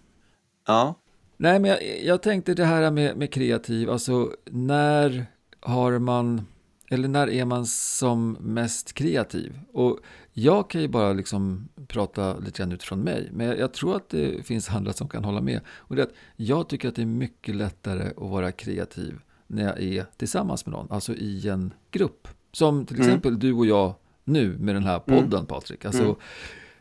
[0.68, 0.96] Ja,
[1.38, 5.26] Nej, men jag, jag tänkte det här med, med kreativ, alltså när
[5.60, 6.48] har man,
[6.90, 9.60] eller när är man som mest kreativ?
[9.74, 10.00] Och
[10.34, 14.46] jag kan ju bara liksom prata lite grann utifrån mig, men jag, tror att det
[14.46, 15.62] finns andra som kan hålla med.
[15.68, 19.64] Och det är att jag tycker att det är mycket lättare att vara kreativ när
[19.64, 22.28] jag är tillsammans med någon, alltså i en grupp.
[22.52, 25.86] Som till exempel du och jag nu med den här podden, Patrik.
[25.86, 26.16] Alltså,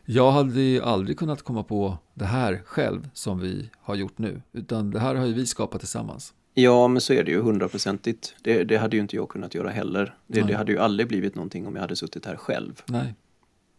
[0.05, 4.43] jag hade ju aldrig kunnat komma på det här själv som vi har gjort nu.
[4.53, 6.35] Utan det här har ju vi skapat tillsammans.
[6.55, 8.35] ja men så är det ju hundraprocentigt.
[8.43, 10.15] Det, det hade ju inte jag kunnat göra heller.
[10.27, 12.83] Det, det hade ju aldrig blivit någonting om jag hade suttit här själv.
[12.87, 13.15] Nej.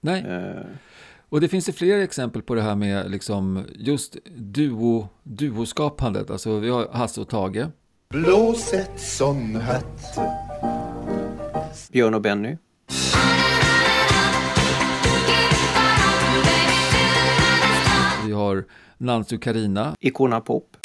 [0.01, 0.21] Nej.
[0.21, 0.65] Eh,
[1.29, 6.29] Och det finns ju fler exempel på det här med liksom just duo, duoskapandet.
[6.29, 7.65] Alltså vi har Hasse och Tage.
[8.09, 10.17] Blås ett sån hatt
[11.91, 12.57] Björn och Benny.
[18.33, 18.65] Vi har
[18.97, 19.95] Nancy och Karina.
[19.99, 20.77] Icona Pop.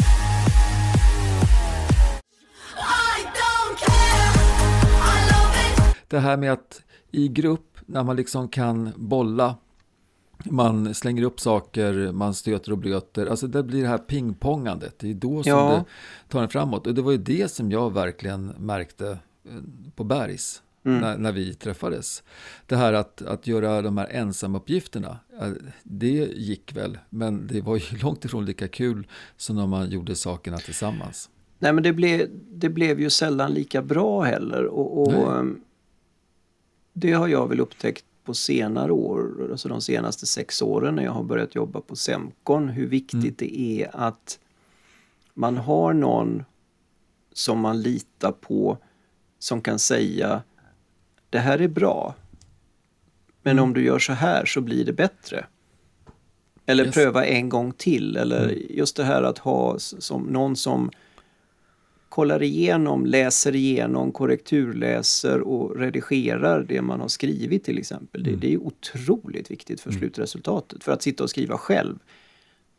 [6.09, 9.57] Det här med att i grupp, när man liksom kan bolla,
[10.45, 13.27] man slänger upp saker, man stöter och blöter.
[13.27, 14.99] Alltså det blir det här pingpongandet.
[14.99, 15.71] Det är då som Ja.
[16.27, 16.87] det tar en framåt.
[16.87, 19.53] Och det var ju det som jag verkligen märkte eh,
[19.95, 20.63] på Bergs.
[20.89, 22.23] När, när vi träffades.
[22.67, 25.51] Det här att, att göra de här ensamuppgifterna, eh,
[25.83, 26.99] det gick väl.
[27.11, 31.31] Men det var ju långt ifrån lika kul som när man gjorde sakerna tillsammans.
[31.59, 34.65] Nej men det, blev det blev ju sällan lika bra heller.
[34.65, 35.61] Och, och ehm,
[36.93, 41.13] det har jag väl upptäckt på senare år, alltså de senaste sex åren när jag
[41.13, 44.39] har börjat jobba på Semcon, hur viktigt det är att
[45.35, 46.45] man har någon
[47.33, 48.79] som man litar på
[49.39, 50.43] som kan säga
[51.31, 52.15] det här är bra,
[53.43, 55.47] men om du gör så här så blir det bättre.
[56.67, 56.95] Eller Yes.
[56.95, 58.17] pröva en gång till.
[58.17, 60.91] Eller just det här att ha som någon som
[62.09, 68.23] kollar igenom, läser igenom, korrekturläser och redigerar det man har skrivit till exempel.
[68.23, 70.85] Det, det är otroligt viktigt för slutresultatet.
[70.85, 71.99] För att sitta och skriva själv,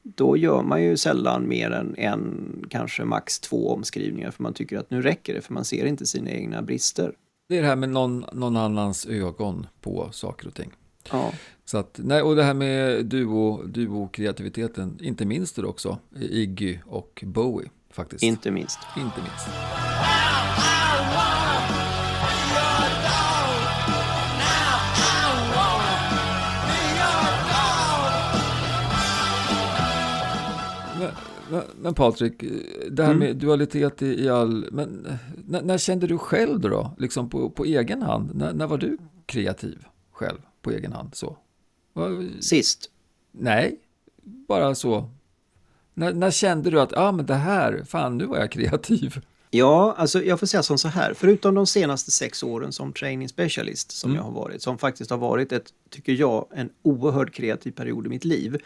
[0.04, 4.78] då gör man ju sällan mer än en, kanske max två omskrivningar för man tycker
[4.78, 7.14] att nu räcker det för man ser inte sina egna brister.
[7.50, 10.72] Det är det här med någon, någon annans ögon på saker och ting.
[11.12, 11.32] Ja.
[11.66, 17.24] Så att, nej, och det här med duo, duo-kreativiteten, inte minst det också, Iggy och
[17.28, 18.24] Bowie faktiskt.
[18.24, 18.80] Inte minst.
[18.98, 19.48] inte minst.
[31.52, 32.44] Men, men, Patrik,
[32.92, 33.20] det här Mm.
[33.20, 34.68] med dualitet i, i all...
[34.72, 35.08] Men
[35.48, 38.36] när, när kände du själv då, liksom på, på egen hand?
[38.36, 41.16] När, när var du kreativ själv på egen hand?
[41.16, 41.38] Så?
[42.40, 42.90] Sist.
[43.32, 43.80] Nej,
[44.24, 45.10] bara så.
[45.94, 49.22] När, när kände du att, ja ah, men det här, fan nu var jag kreativ?
[49.52, 51.14] Ja, alltså jag får säga som så här.
[51.14, 55.18] Förutom de senaste sex åren som training specialist som jag har varit, som faktiskt har
[55.18, 58.58] varit ett, tycker jag, en oerhört kreativ period i mitt liv.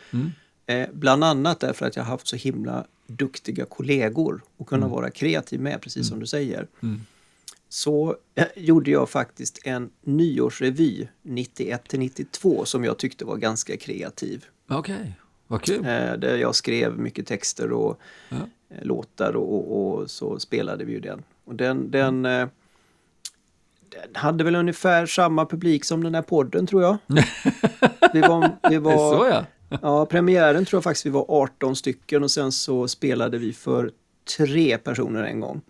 [0.66, 5.10] Eh, bland annat därför att jag har haft så himla duktiga kollegor och kunna vara
[5.10, 6.68] kreativ med, precis som du säger.
[7.70, 13.78] Så eh, gjorde jag faktiskt en nyårsrevy 91 till 92 som jag tyckte var ganska
[13.78, 14.46] kreativ.
[14.70, 15.14] Okej,
[15.48, 15.80] vad kul.
[15.86, 18.00] Eh, där jag skrev mycket texter och
[18.30, 18.36] Ja.
[18.70, 21.24] eh, låtar och, och, och så spelade vi ju den.
[21.46, 22.48] Och den, den, eh,
[23.90, 26.98] den hade väl ungefär samma publik som den här podden tror jag.
[28.14, 29.46] Vi var, vi var, så ja.
[29.82, 33.92] Ja, premiären tror jag faktiskt vi var 18 stycken och sen så spelade vi för
[34.38, 35.62] tre personer en gång.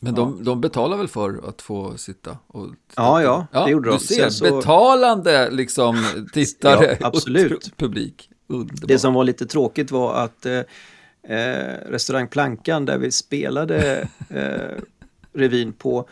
[0.00, 3.88] Men de, de betalar väl för att få sitta och titta Ja, ja, det gjorde
[3.88, 3.98] de.
[3.98, 7.52] Du ser, så- betalande liksom tittare Ja, absolut.
[7.66, 8.30] och publik.
[8.48, 8.88] Underbart.
[8.88, 10.58] Det som var lite tråkigt var att eh,
[11.28, 14.82] eh, restaurang Plankan där vi spelade eh,
[15.32, 16.08] revyn på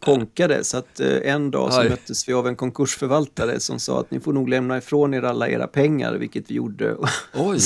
[0.00, 0.64] konkade.
[0.64, 1.88] Så att eh, en dag så Aj.
[1.88, 5.48] möttes vi av en konkursförvaltare som sa att ni får nog lämna ifrån er alla
[5.48, 6.96] era pengar, vilket vi gjorde.
[7.34, 7.58] Oj.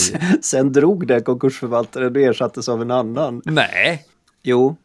[0.43, 3.43] Sen drog den konkursförvaltaren och ersattes av en annan.
[3.45, 4.07] Nej.
[4.43, 4.77] Jo,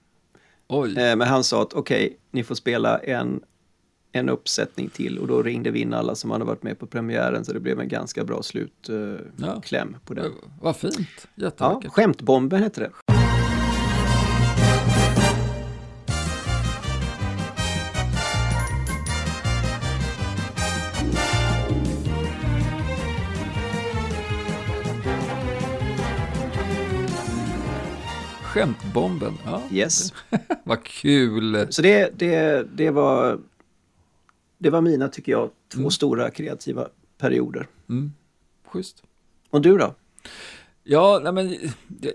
[0.68, 0.90] Oj.
[1.00, 3.40] eh, men han sa att okej, ni får spela en,
[4.12, 7.46] en uppsättning till och då ringde vi in alla som hade varit med på premiären
[7.46, 10.00] så det blev en ganska bra slutkläm eh, Ja.
[10.06, 10.32] på den.
[10.62, 10.98] Vad fint.
[11.36, 11.92] Ja, Jättevackert.
[11.92, 12.92] Skämtbomben hette det.
[28.58, 29.34] Skämtbomben.
[29.46, 29.62] Ja.
[29.72, 30.14] Yes.
[30.64, 31.68] Vad kul.
[31.70, 33.40] Så det, det, det, var,
[34.58, 35.92] det var mina, tycker jag, två Mm.
[35.92, 37.68] stora kreativa perioder.
[38.66, 39.04] Schysst.
[39.50, 39.96] Och du då?
[40.84, 41.56] Ja, nej men
[41.88, 42.14] det,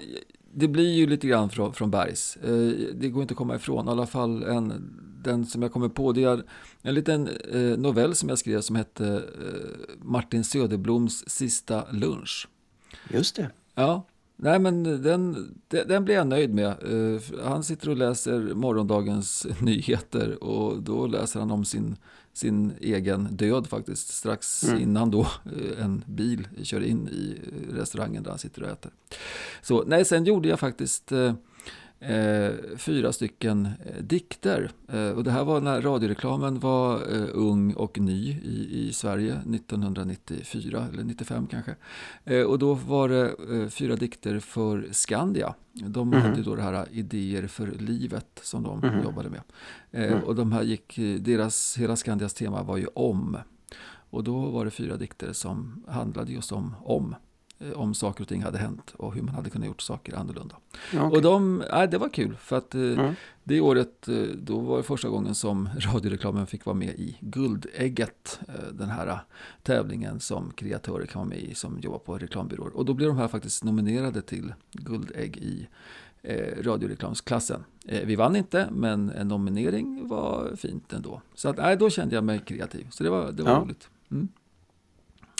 [0.55, 2.37] det blir ju lite grann från, från Bergs.
[2.37, 3.88] Eh, det går inte att komma ifrån.
[3.88, 4.92] I alla fall en,
[5.24, 6.12] den som jag kommer på.
[6.12, 6.42] Det är
[6.83, 12.48] en liten eh, novell som jag skrev som hette eh, Martin Söderbloms sista lunch.
[13.11, 13.50] Just det.
[13.74, 14.02] Ja,
[14.42, 16.66] nej men den, den, blir jag nöjd med.
[16.66, 21.96] Eh, Han sitter och läser morgondagens nyheter och då läser han om sin,
[22.33, 24.09] sin egen död faktiskt.
[24.09, 28.68] Strax innan då eh, en bil kör in i eh, restaurangen där han sitter och
[28.68, 28.92] äter.
[29.62, 31.12] Så nej, sen gjorde jag faktiskt
[32.03, 34.71] eh, fyra stycken eh, dikter.
[34.88, 39.33] Eh, och det här var när radioreklamen var eh, ung och ny i, i Sverige
[39.33, 41.75] 1994 eller 95 kanske.
[42.25, 43.29] Eh, och då var det
[43.62, 45.55] eh, fyra dikter för Skandia.
[45.73, 49.41] De hade ju då det här Idéer för livet som de jobbade med.
[49.91, 53.37] Eh, Och de här gick, deras, hela Skandias tema var ju om.
[54.11, 57.15] Och då var det fyra dikter som handlade just om om.
[57.62, 60.57] Eh, Om saker och ting hade hänt och hur man hade kunnat gjort saker annorlunda.
[60.92, 61.16] Ja, okej.
[61.16, 63.14] Och de, nej, det var kul för att Mm.
[63.44, 68.40] det året, eh, då var det första gången som radioreklamen fick vara med i Guldägget.
[68.72, 69.18] Den här
[69.62, 72.77] tävlingen som kreatörer kan vara med i som jobbar på reklambyråer.
[72.77, 75.68] Och då blev de här faktiskt nominerade till Guldägg i
[76.22, 77.64] eh, radioreklamsklassen.
[77.87, 81.20] Eh, vi vann inte, men en nominering var fint ändå.
[81.35, 82.87] Så att, nej, då kände jag mig kreativ.
[82.90, 83.59] Så det var, det var Ja.
[83.59, 83.88] roligt.
[84.11, 84.29] Mm.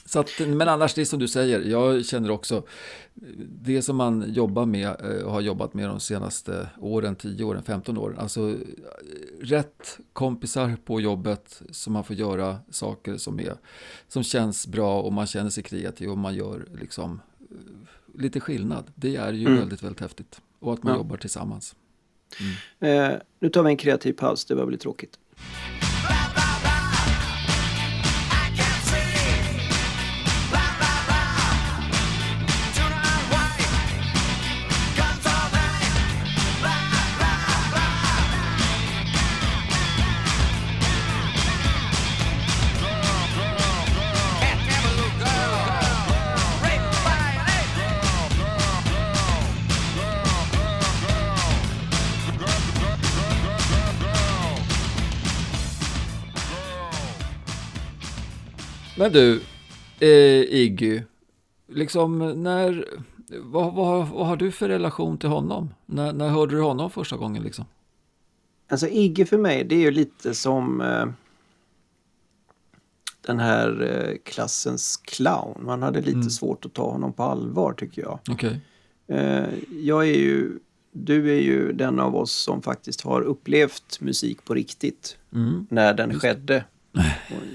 [0.05, 2.63] Så att, men annars, det är som du säger, jag känner också
[3.63, 7.63] det som man jobbar med eh, och har jobbat med de senaste åren, 10 åren,
[7.63, 8.19] 15 åren.
[8.19, 8.57] Alltså
[9.41, 13.55] rätt kompisar på jobbet som man får göra saker som, är,
[14.09, 17.21] som känns bra och man känner sig kreativ och man gör liksom
[18.19, 18.85] lite skillnad.
[18.95, 19.59] Det är ju Mm.
[19.59, 20.41] väldigt, väldigt häftigt.
[20.59, 20.99] Och att man Ja.
[20.99, 21.75] jobbar tillsammans.
[22.81, 23.11] Eh,
[23.41, 25.19] nu tar vi en kreativ paus, det var väl tråkigt.
[59.03, 59.41] Men du,
[60.01, 61.03] eh, Iggy,
[61.69, 62.89] liksom när,
[63.43, 65.75] vad, vad, vad har du för relation till honom?
[65.87, 67.65] När, när hörde du honom första gången liksom?
[68.69, 71.07] Alltså Iggy för mig, det är ju lite som eh,
[73.21, 75.65] den här eh, klassens clown.
[75.65, 78.19] Man hade lite svårt att ta honom på allvar tycker jag.
[78.31, 78.61] Okej.
[79.07, 80.59] Eh, jag är ju,
[80.93, 85.19] du är ju den av oss som faktiskt har upplevt musik på riktigt.
[85.69, 86.65] När den skedde.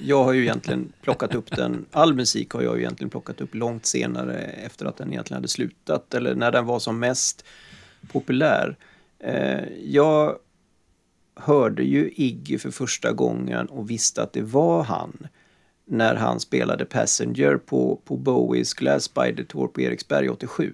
[0.02, 3.56] Jag har ju egentligen plockat upp den, all musik har jag ju egentligen plockat upp
[3.56, 7.46] långt senare efter att den egentligen hade slutat eller när den var som mest
[8.12, 8.78] populär.
[9.20, 10.38] Eh, jag
[11.36, 15.28] hörde ju Iggy för första gången och visste att det var han
[15.86, 20.74] när han spelade Passenger på, på Bowies Glass Spider Tour på Eriksberg 87.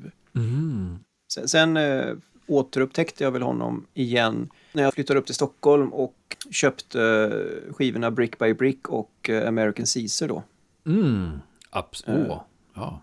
[1.34, 2.14] Sen, sen eh,
[2.48, 6.16] återupptäckte jag väl honom igen när jag flyttade upp till Stockholm och
[6.52, 10.44] köpte eh, skivorna Brick by Brick och eh, American Caesar då.
[10.86, 11.32] Mm,
[11.72, 12.42] abs- åh,
[12.76, 13.02] ja,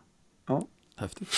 [0.48, 0.66] Ja.
[0.96, 1.28] häftigt.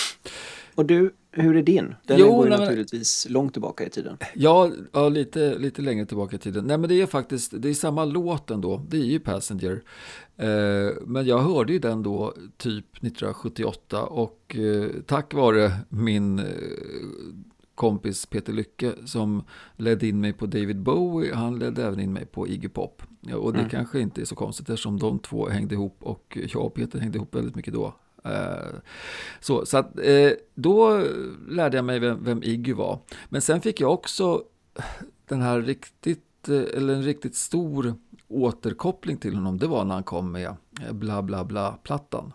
[0.74, 1.94] Och du, hur är din?
[2.06, 4.16] Den Jo, går ju men- naturligtvis långt tillbaka i tiden.
[4.34, 6.64] Ja, ja lite, lite längre tillbaka i tiden.
[6.64, 8.82] Nej, men det är faktiskt, det är samma låt ändå.
[8.88, 9.82] Det är ju Passenger.
[10.36, 16.44] Eh, men jag hörde ju den då typ 1978 och eh, tack vare min eh,
[17.82, 19.42] kompis Peter Lycke som
[19.76, 23.02] ledde in mig på David Bowie, han ledde även in mig på Iggy Pop.
[23.34, 26.74] Och det kanske inte är så konstigt eftersom de två hängde ihop och jag och
[26.74, 27.94] Peter hängde ihop väldigt mycket då.
[28.24, 28.78] Eh,
[29.40, 31.04] Så, så att, eh, då
[31.48, 32.98] lärde jag mig vem, vem Iggy var.
[33.28, 34.42] Men sen fick jag också
[35.28, 37.94] den här riktigt, eh, eller en riktigt stor
[38.28, 39.58] återkoppling till honom.
[39.58, 40.54] Det var när han kom med
[40.92, 42.32] Bla Bla Bla-plattan.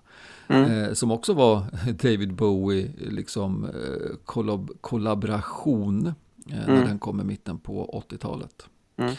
[0.49, 6.07] Eh, som också var David Bowie, liksom eh, kollab kollaboration.
[6.07, 8.69] Eh, När den kom i mitten på 80-talet.
[8.97, 9.15] Mm.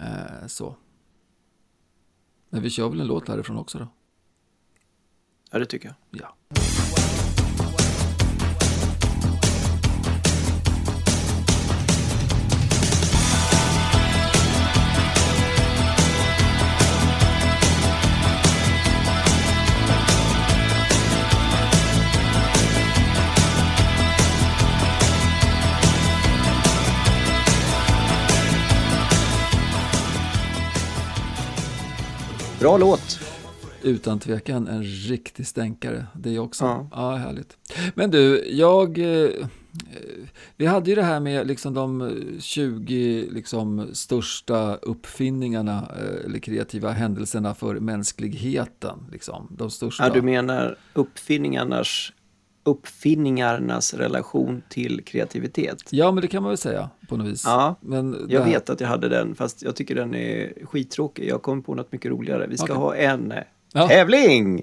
[0.00, 0.76] Eh, så.
[2.50, 3.88] Men vi kör väl en låt därifrån också då?
[5.50, 6.20] Ja, det tycker jag.
[6.22, 6.34] Ja.
[32.64, 33.20] Bra låt!
[33.82, 36.06] Utan tvekan en riktig stänkare.
[36.14, 36.64] Det är också.
[36.64, 36.88] Ja.
[36.92, 37.14] Ja.
[37.16, 37.56] härligt.
[37.94, 38.98] Men du, jag...
[38.98, 39.30] eh,
[40.56, 46.90] Vi hade ju det här med liksom de 20 liksom, största uppfinningarna eh, eller kreativa
[46.90, 48.98] händelserna för mänskligheten.
[49.12, 49.48] Liksom.
[49.58, 50.04] De största.
[50.06, 52.12] Ja, du menar uppfinningarnas,
[52.64, 55.82] uppfinningarnas relation till kreativitet?
[55.90, 57.42] Ja, men det kan man väl säga på något vis.
[57.46, 61.28] Ja, men Jag här- vet att jag hade den, fast jag tycker den är skittråkig.
[61.28, 62.46] Jag kom på något mycket roligare.
[62.46, 62.76] Vi ska Okej.
[62.76, 63.38] ha en eh,
[63.72, 63.88] Ja.
[63.88, 64.62] tävling!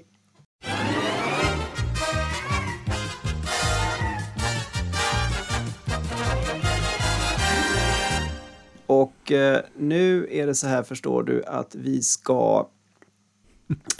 [8.86, 12.68] Och eh, nu är det så här, förstår du, att vi ska,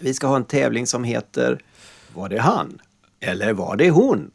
[0.00, 1.62] vi ska ha en tävling som heter
[2.14, 2.78] Var det han?
[3.22, 4.30] Eller var det hon?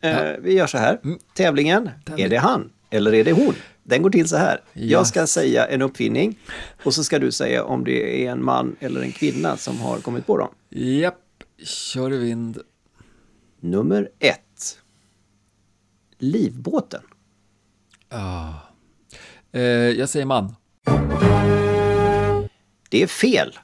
[0.00, 1.00] Eh, vi gör så här.
[1.34, 3.54] Tävlingen, är det han eller är det hon?
[3.82, 4.60] Den går till så här.
[4.72, 5.08] Jag Yes.
[5.08, 6.38] ska säga en uppfinning
[6.84, 9.98] och så ska du säga om det är en man eller en kvinna som har
[9.98, 10.48] kommit på dem.
[10.70, 11.14] Japp,
[11.64, 12.58] kör i vind.
[13.60, 14.78] Nummer ett.
[16.18, 17.02] Livbåten.
[19.52, 20.54] Eh, jag säger man.
[22.96, 23.58] Det är fel.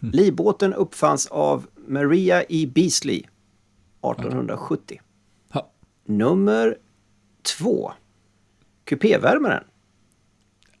[0.00, 2.66] Livbåten uppfanns av Maria E.
[2.74, 5.00] Beasley 1870.
[5.50, 5.72] Ha.
[6.04, 6.78] Nummer
[7.58, 7.92] två.
[8.84, 9.64] Kupévärmaren.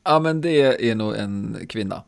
[0.04, 2.02] Ja, men det är nog en kvinna.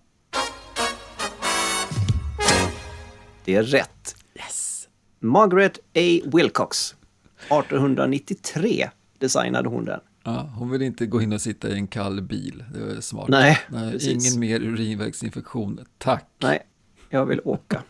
[3.44, 4.16] Det är rätt.
[4.34, 4.88] Yes.
[5.18, 6.28] Margaret A.
[6.32, 6.96] Wilcox.
[7.38, 10.00] 1893 designade hon den.
[10.28, 12.64] Ja, hon vill inte gå in och sitta i en kall bil.
[12.74, 13.28] Det var smart.
[13.28, 15.84] Nej, Nej ingen mer urinvägsinfektion.
[15.98, 16.26] Tack.
[16.38, 16.66] Nej,
[17.10, 17.82] jag vill åka.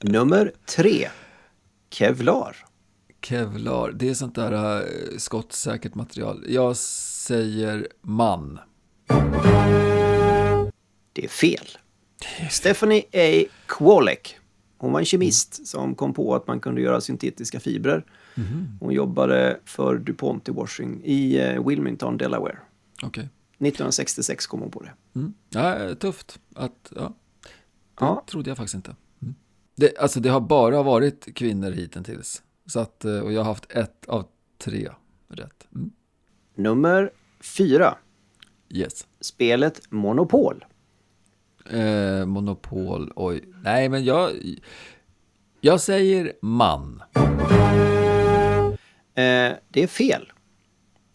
[0.00, 1.08] Nummer tre.
[1.90, 2.56] Kevlar.
[3.22, 4.86] Kevlar, det är sånt där äh,
[5.18, 6.44] skottsäkert material.
[6.48, 8.58] Jag säger man.
[11.12, 11.66] Det är fel.
[12.50, 13.50] Stephanie A.
[13.66, 14.38] Kwolek.
[14.78, 18.04] Hon var en kemist som kom på att man kunde göra syntetiska fibrer.
[18.80, 22.58] Hon jobbade för DuPont i Washington, i eh, Wilmington, Delaware.
[23.02, 23.28] Okej.
[23.58, 24.92] 1966 kom hon på det.
[25.14, 25.34] Mm.
[25.50, 26.40] Ja, eh, tufft.
[26.54, 27.02] Att, ja.
[27.02, 27.48] Det
[28.00, 28.24] Ja.
[28.26, 28.96] trodde jag faktiskt inte.
[29.22, 29.34] Mm.
[29.76, 32.42] Det, alltså det har bara varit kvinnor hittills.
[32.66, 34.24] Så att, eh, och jag har haft ett av
[34.58, 34.88] tre
[35.28, 35.68] rätt.
[35.74, 35.90] Mm.
[36.54, 37.10] Nummer
[37.40, 37.94] Fyra.
[38.68, 39.06] Yes.
[39.20, 40.64] Spelet Monopol.
[41.70, 43.44] Eh, monopol, oj.
[43.64, 44.30] Nej, men jag...
[45.60, 47.02] Jag säger man.
[49.14, 50.32] Eh, det är fel.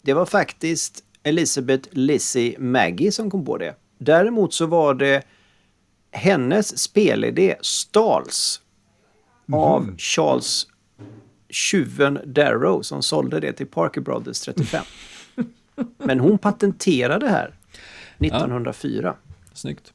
[0.02, 3.74] Det var faktiskt Elisabeth Lizzie Maggie som kom på det.
[3.98, 5.22] Däremot så var det
[6.10, 8.60] hennes spelidé stals
[9.52, 10.66] av Charles
[11.48, 14.84] tjuven Darrow som sålde det till Parker Brothers 35.
[15.98, 17.54] Men hon patenterade det här
[18.18, 19.16] 1904.
[19.52, 19.92] Snyggt.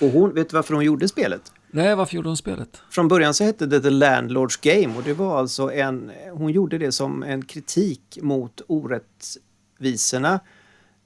[0.00, 1.52] Och hon, vet du varför hon gjorde spelet?
[1.72, 2.82] Nej, varför gjorde hon spelet?
[2.90, 6.78] Från början så hette det The Landlords Game och det var alltså en, hon gjorde
[6.78, 10.40] det som en kritik mot orättvisorna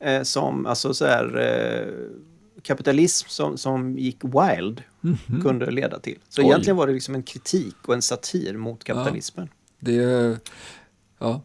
[0.01, 1.93] eh, som, alltså så här, eh,
[2.63, 4.83] kapitalism som, som gick wild
[5.43, 6.19] kunde leda till.
[6.29, 6.47] Så Oj.
[6.47, 9.49] egentligen var det liksom en kritik och en satir mot kapitalismen.
[9.81, 10.39] Det...
[11.19, 11.43] Ja.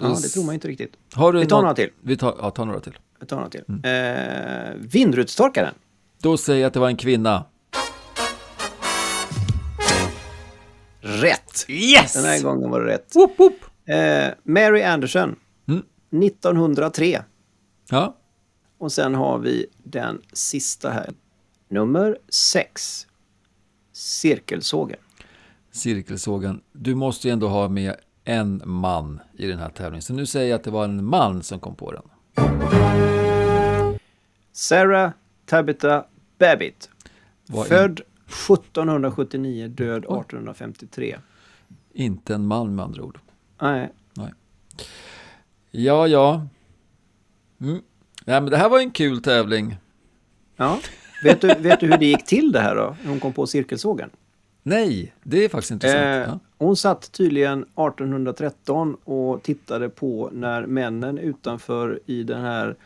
[0.00, 0.92] Ja, det tror man inte riktigt.
[1.12, 1.90] Har du Vi tar någon- några till.
[2.00, 2.98] Vi tar, ja, ta några till.
[3.20, 3.64] Vi tar några till.
[3.82, 5.74] Eh, vindrutetorkaren.
[6.22, 7.44] Då säger jag att det var en kvinna.
[11.00, 11.64] Rätt!
[11.68, 12.12] Yes!
[12.12, 13.12] Den här gången var det rätt.
[13.14, 13.54] Whoop, whoop.
[13.86, 15.36] Eh, Mary Anderson.
[15.68, 15.82] Mm.
[16.24, 17.22] 1903.
[17.90, 18.16] Ja.
[18.78, 21.10] Och sen har vi den sista här.
[21.68, 23.06] Nummer 6.
[23.92, 24.98] Cirkelsågen.
[25.72, 26.60] Cirkelsågen.
[26.72, 30.02] Du måste ju ändå ha med en man i den här tävlingen.
[30.02, 32.02] Så nu säger jag att det var en man som kom på den.
[34.52, 35.10] Sarah
[35.46, 36.04] Tabitha
[36.38, 36.90] Babbitt.
[37.68, 41.16] Född 1779, död 1853.
[41.92, 43.18] Inte en man med andra ord.
[43.60, 44.32] Nej, Nej.
[45.70, 46.46] Ja, ja.
[47.60, 47.80] Mm.
[48.24, 49.76] Nej, men det här var en kul tävling.
[50.56, 50.78] ja.
[51.24, 52.96] Vet du, vet du hur det gick till det här då?
[53.02, 54.10] När hon kom på cirkelsågen?
[54.62, 56.04] Nej, det är faktiskt intressant.
[56.04, 56.38] Eh, ja.
[56.58, 62.76] hon satt tydligen 1813 och tittade på när männen utanför i det här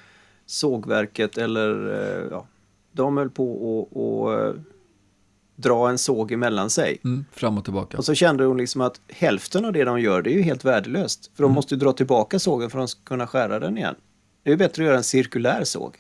[0.47, 2.47] sågverket eller eh, ja,
[2.93, 4.55] de höll på att och, eh,
[5.57, 7.01] dra en såg emellan sig.
[7.05, 7.99] Mm, fram och tillbaka.
[7.99, 10.65] Och så kände hon liksom att hälften av det de gör det är ju helt
[10.65, 11.31] värdelöst.
[11.35, 11.55] För de Mm.
[11.55, 13.95] måste dra tillbaka sågen för att de ska kunna skära den igen.
[14.43, 15.97] Det är ju bättre att göra en cirkulär såg.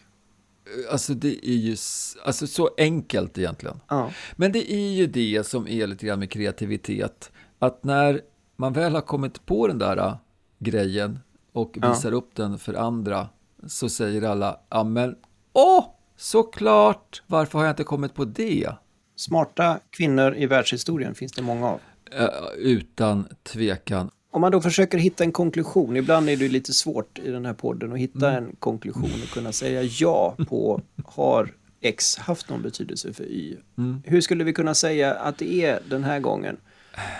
[0.90, 1.76] Alltså det är ju
[2.24, 3.80] alltså, så enkelt egentligen.
[3.88, 4.10] Ja.
[4.36, 7.32] Men det är ju det som är lite grann med kreativitet.
[7.58, 8.20] Att när
[8.56, 10.14] man väl har kommit på den där äh,
[10.58, 11.18] grejen
[11.52, 11.88] och Ja.
[11.90, 13.28] visar upp den för andra
[13.66, 15.16] så säger alla, ja men
[15.52, 15.84] åh,
[16.16, 18.68] såklart, varför har jag inte kommit på det?
[19.16, 21.80] Smarta kvinnor i världshistorien finns det många av.
[22.12, 24.10] Eh, utan tvekan.
[24.30, 27.54] Om man då försöker hitta en konklusion, ibland är det lite svårt i den här
[27.54, 33.12] podden att hitta en konklusion och kunna säga ja på har X haft någon betydelse
[33.12, 33.56] för Y?
[34.04, 36.56] Hur skulle vi kunna säga att det är den här gången?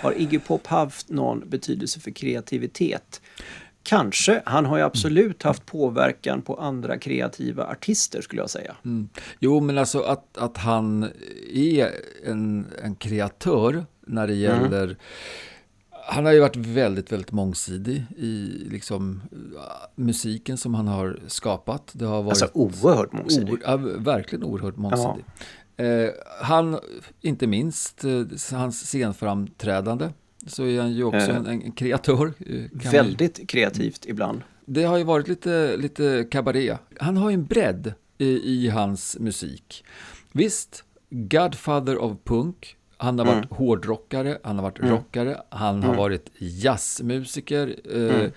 [0.03, 3.21] Har Iggy Pop haft någon betydelse för kreativitet?
[3.85, 4.43] Kanske.
[4.47, 8.76] Han har ju absolut haft påverkan på andra kreativa artister skulle jag säga.
[8.85, 9.09] Mm.
[9.39, 11.11] Jo, men alltså att, att han
[11.53, 11.91] är
[12.24, 14.97] en, en kreatör när det gäller...
[16.07, 19.22] Han har ju varit väldigt, väldigt mångsidig i liksom,
[19.95, 21.91] musiken som han har skapat.
[21.93, 23.53] Det har varit Alltså oerhört mångsidig.
[23.53, 25.24] or, ja, verkligen oerhört mångsidig.
[25.76, 26.11] Eh,
[26.41, 26.78] han,
[27.20, 28.22] inte minst eh,
[28.53, 30.09] hans scenframträdande,
[30.47, 31.37] så är han ju också Eh.
[31.37, 32.27] en, en kreatör.
[32.27, 34.43] eh, kan man- Väldigt kreativt ibland.
[34.67, 36.77] det har ju varit lite, lite kabaré.
[37.01, 39.85] Han har ju en bredd i, i hans musik.
[40.33, 42.77] Visst, Godfather of Punk.
[42.97, 47.77] Han har varit hårdrockare, han har varit rockare, han har varit jazzmusiker.
[47.97, 48.31] Eh,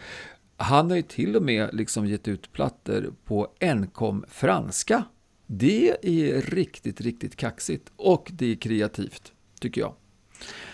[0.60, 5.04] Han har ju till och med liksom gett ut plattor på enkom franska.
[5.48, 9.94] Det är riktigt, riktigt kaxigt och det är kreativt, tycker jag.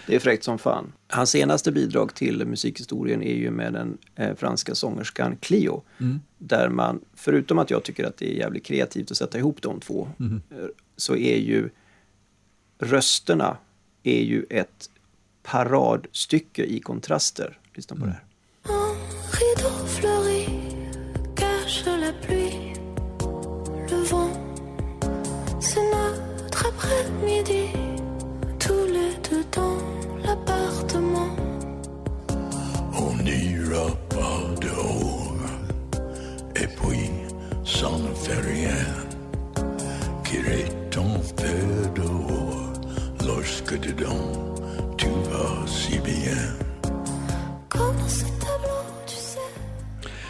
[0.07, 0.93] Det är fräckt som fan.
[1.07, 5.81] Hans senaste bidrag till musikhistorien är ju med den eh, franska sångerskan Clio.
[6.37, 9.79] Där man, förutom att jag tycker att det är jävligt kreativt att sätta ihop de
[9.79, 10.57] två, eh,
[10.97, 11.69] så är ju
[12.79, 13.57] rösterna
[14.03, 14.89] är ju ett
[15.43, 17.57] paradstycke i kontraster.
[17.73, 18.23] Lyssna på det här.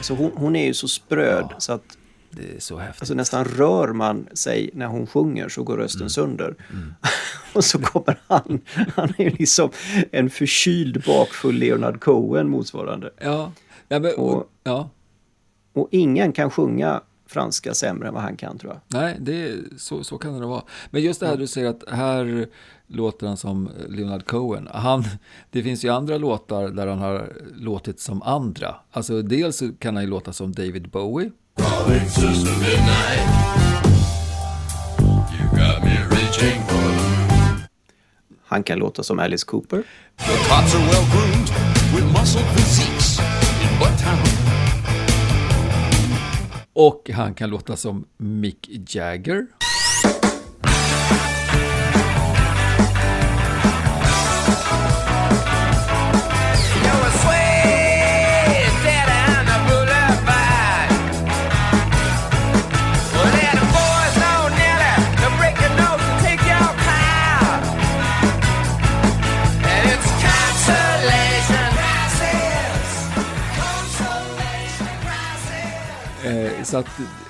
[0.04, 1.98] Alltså hon, hon är ju så spröd så att
[2.32, 3.02] Det är så häftigt.
[3.02, 6.56] alltså nästan rör man sig när hon sjunger så går rösten sönder.
[7.54, 8.62] Och så kommer han,
[8.96, 9.70] han är ju liksom
[10.12, 13.12] en förkyld bakfull Leonard Cohen motsvarande.
[13.22, 13.52] Ja,
[13.88, 14.90] ja, men, Och- ja.
[15.74, 19.02] Och ingen kan sjunga franska sämre än vad han kan tror jag.
[19.02, 20.64] Nej, det så, så kan det vara.
[20.92, 22.48] Men just det här du säger att här
[22.94, 24.70] låter han som Leonard Cohen.
[24.74, 25.04] Han,
[25.52, 28.76] det finns ju andra låtar där han har låtit som andra.
[28.92, 31.32] Alltså dels kan han ju låta som David Bowie.
[31.58, 33.64] Calling Sister Midnight.
[35.40, 37.60] You got me reaching for the moon.
[38.46, 39.84] Han kan låta som Alice Cooper.
[46.74, 49.48] Och han kan låta som Mick Jagger.
[76.64, 76.88] Så att,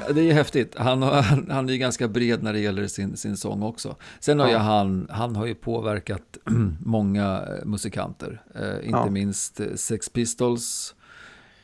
[0.08, 0.76] ja, det är häftigt.
[0.78, 3.96] Han, han, han är ju ganska bred när det gäller sin, sin sång också.
[4.20, 6.38] Sen har ju han, han har ju påverkat
[6.80, 8.42] många eh, musikanter.
[8.56, 9.10] Eh, inte Ja.
[9.10, 10.96] minst eh, Sex Pistols.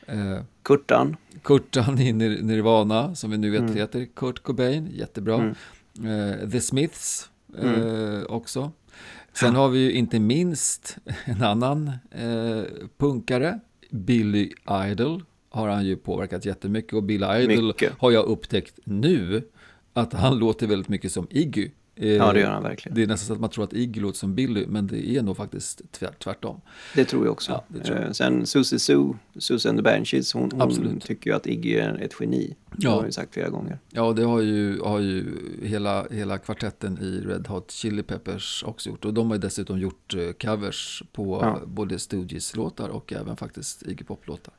[0.06, 1.16] Eh, Kurtan.
[1.42, 5.54] Kurtan i Nir- Nirvana, som vi nu vet heter Kurt Cobain, jättebra.
[5.98, 7.30] Eh, The Smiths
[7.62, 8.72] eh, också.
[9.32, 11.92] Sen har vi ju inte minst en annan
[12.98, 13.60] punkare,
[13.90, 14.52] Billy
[14.90, 15.24] Idol.
[15.52, 17.92] Har han ju påverkat jättemycket och Billy Idol Mycket.
[17.98, 19.42] har jag upptäckt nu
[19.92, 21.70] att han låter väldigt mycket som Iggy.
[21.96, 22.94] Eh, Ja, det gör han verkligen.
[22.96, 25.22] Det är nästan så att man tror att Iggy låter som Billy, men det är
[25.22, 26.60] nog faktiskt tvärt, tvärtom.
[26.94, 27.52] Det tror jag också.
[27.52, 28.06] Ja, tror jag.
[28.06, 31.98] Eh, Sen Susie Sue, Susie and the Banshees, hon, hon tycker ju att Iggy är
[32.02, 32.56] ett geni.
[32.72, 32.90] Det Ja.
[32.90, 33.78] har hon ju sagt flera gånger.
[33.90, 35.24] Ja, det har ju, har ju
[35.62, 39.04] hela, hela kvartetten i Red Hot Chili Peppers också gjort.
[39.04, 41.60] Och de har ju dessutom gjort eh, covers på Ja.
[41.66, 44.54] både Stooges-låtar och även faktiskt Iggy Pop-låtar.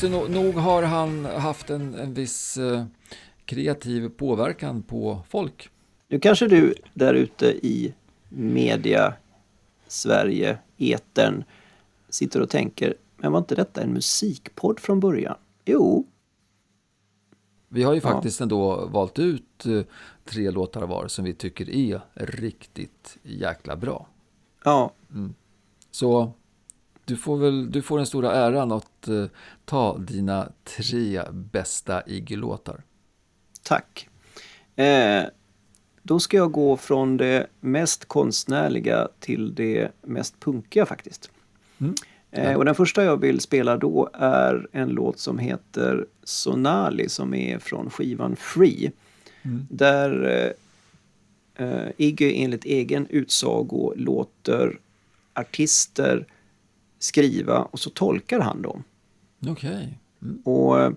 [0.00, 2.84] Så no, nog har han haft en, en viss eh,
[3.44, 5.70] kreativ påverkan på folk.
[6.08, 7.94] Nu kanske du där ute i
[8.28, 9.14] media
[9.86, 11.44] Sverige, etern,
[12.08, 15.36] sitter och tänker, men var inte detta en musikpodd från början?
[15.64, 16.06] Jo,
[17.68, 18.12] Vi har ju Ja.
[18.12, 19.80] faktiskt ändå valt ut eh,
[20.24, 24.06] tre låtar var som vi tycker är riktigt jäkla bra.
[24.64, 24.90] ja,
[25.90, 26.32] Så
[27.08, 29.24] du får väl du får den stora äran att eh,
[29.64, 32.82] ta dina tre bästa Iggy-låtar.
[33.62, 34.08] tack.
[34.76, 35.24] Eh,
[36.02, 41.30] då ska jag gå från det mest konstnärliga till det mest punkiga faktiskt.
[41.78, 41.94] Mm.
[42.30, 47.34] Eh, och den första jag vill spela då är en låt som heter Sonali som
[47.34, 48.92] är från skivan Free.
[49.70, 50.26] Där
[51.58, 54.78] eh, eh, Iggy enligt egen utsago låter
[55.34, 56.26] artister
[56.98, 58.84] skriva och så tolkar han dem.
[59.46, 59.98] Okej.
[60.22, 60.42] Mm.
[60.44, 60.92] Och eh,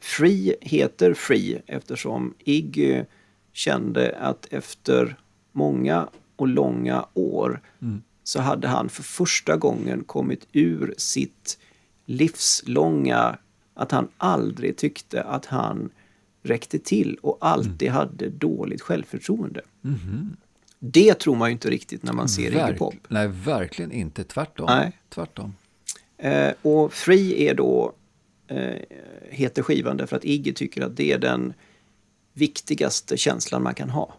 [0.00, 3.04] Free heter Free eftersom Iggy
[3.52, 5.16] kände att efter
[5.52, 7.60] många och långa år
[8.24, 11.58] så hade han för första gången kommit ur sitt
[12.06, 13.38] livslånga,
[13.74, 15.90] att han aldrig tyckte att han
[16.42, 19.60] räckte till och alltid hade dåligt självförtroende.
[20.86, 22.94] Det tror man ju inte riktigt när man ser Iggy Verk- Pop.
[23.08, 24.24] Nej, verkligen inte.
[24.24, 24.66] Tvärtom.
[24.68, 24.92] Nej.
[25.14, 25.54] Tvärtom.
[26.18, 27.92] Eh, och Free är då,
[28.48, 28.74] eh,
[29.30, 31.52] heter skivan därför att Iggy tycker att det är den
[32.32, 34.14] viktigaste känslan man kan ha.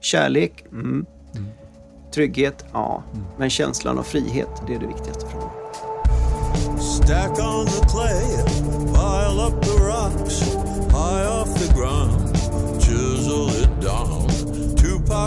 [0.00, 1.06] Kärlek, mm.
[2.14, 3.02] Trygghet, ja.
[3.38, 5.50] Men känslan av frihet, det är det viktigaste för honom.
[6.80, 8.26] Stack on the clay,
[8.86, 10.40] pile up the rocks,
[10.90, 12.36] high off the ground,
[12.82, 14.19] chisel it down.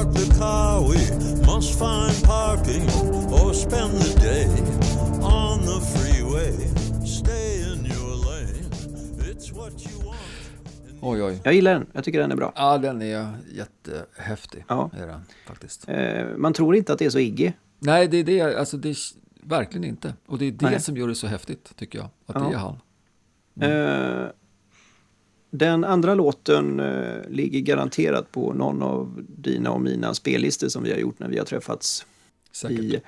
[0.03, 0.97] To park the car, we
[1.45, 2.83] must find parking
[3.31, 4.47] or spend the day
[5.21, 6.51] on the freeway.
[7.05, 8.69] Stay in your lane,
[9.31, 10.17] it's what you want.
[11.01, 11.39] Oj, oj.
[11.43, 12.51] Jag gillar den, jag tycker den är bra.
[12.55, 14.65] Ja, den är jättehäftig.
[14.67, 14.89] Ja.
[14.97, 15.89] Är den, faktiskt.
[15.89, 17.51] Eh, man tror inte att det är så Iggy.
[17.79, 18.41] Nej, det är det.
[18.41, 18.97] Alltså, det är
[19.43, 20.13] verkligen inte.
[20.25, 20.81] Och det är det Nej.
[20.81, 22.09] som gör det så häftigt, tycker jag.
[22.25, 22.49] Att Ja.
[22.49, 22.79] det är han.
[23.61, 24.29] Eh,
[25.55, 30.91] den andra låten eh, ligger garanterat på någon av dina och mina spellistor som vi
[30.91, 32.05] har gjort när vi har träffats
[32.51, 32.79] Säkert.
[32.79, 33.01] i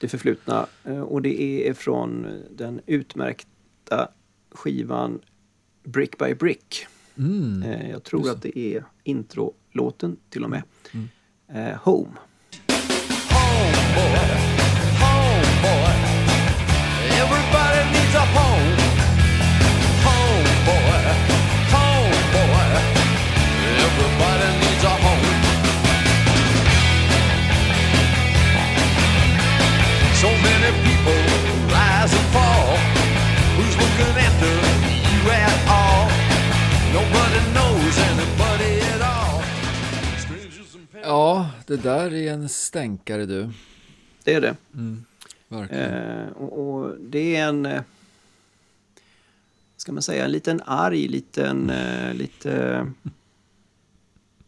[0.00, 0.66] det förflutna.
[0.84, 4.08] Eh, Och det är från den utmärkta
[4.50, 5.20] skivan
[5.84, 6.86] Brick by Brick.
[7.18, 7.62] Mm.
[7.62, 10.62] Eh, Jag tror att det är introlåten till och med.
[10.94, 11.08] Mm.
[11.72, 11.76] Eh.
[11.82, 12.10] Home,
[41.08, 43.50] Ja, det där är en stänkare du.
[44.24, 44.56] Det är det.
[45.48, 45.92] Verkligen.
[45.94, 47.82] Eh, och, och det är en, eh,
[49.76, 52.86] ska man säga, en liten arg, liten, eh, lite,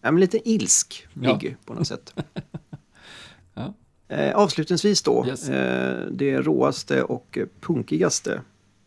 [0.01, 1.37] ja, men lite ilsk Ja.
[1.37, 2.15] Iggy på något sätt.
[3.55, 3.75] Ja.
[4.09, 5.49] Eh, avslutningsvis då, Yes.
[5.49, 8.41] eh, det råaste och punkigaste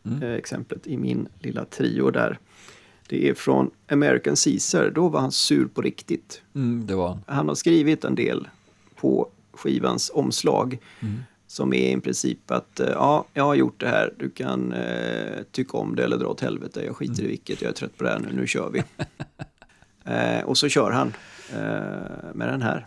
[0.06, 0.24] Mm.
[0.24, 2.40] eh, exemplet i min lilla trio där.
[3.14, 6.42] Det är från American Caesar, då var han sur på riktigt.
[6.56, 7.48] Mm, det var han.
[7.48, 8.48] Har skrivit en del
[8.96, 10.78] på skivans omslag.
[11.00, 11.20] Mm.
[11.48, 14.14] Som är i princip att eh, ja, jag har gjort det här.
[14.18, 16.84] Du kan eh, tycka om det eller dra åt helvete.
[16.86, 17.26] Jag skiter Mm.
[17.26, 17.62] i vilket.
[17.62, 18.28] Jag är trött på det här nu.
[18.34, 18.84] Nu kör vi.
[20.14, 21.14] eh, och så kör han
[21.50, 22.86] eh, med den här.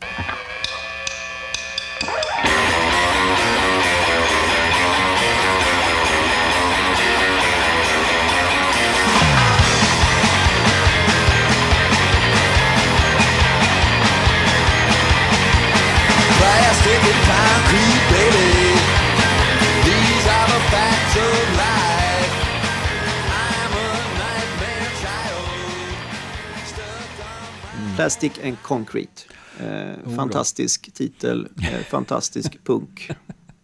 [27.97, 29.23] Plastic and Concrete.
[29.61, 31.49] Eh, fantastisk titel.
[31.63, 33.11] Eh, fantastisk punk.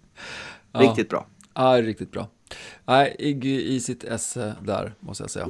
[0.72, 1.26] Riktigt bra.
[1.54, 2.28] Ja, riktigt bra.
[2.84, 5.48] Nej, Iggy i sitt esse där, måste jag säga.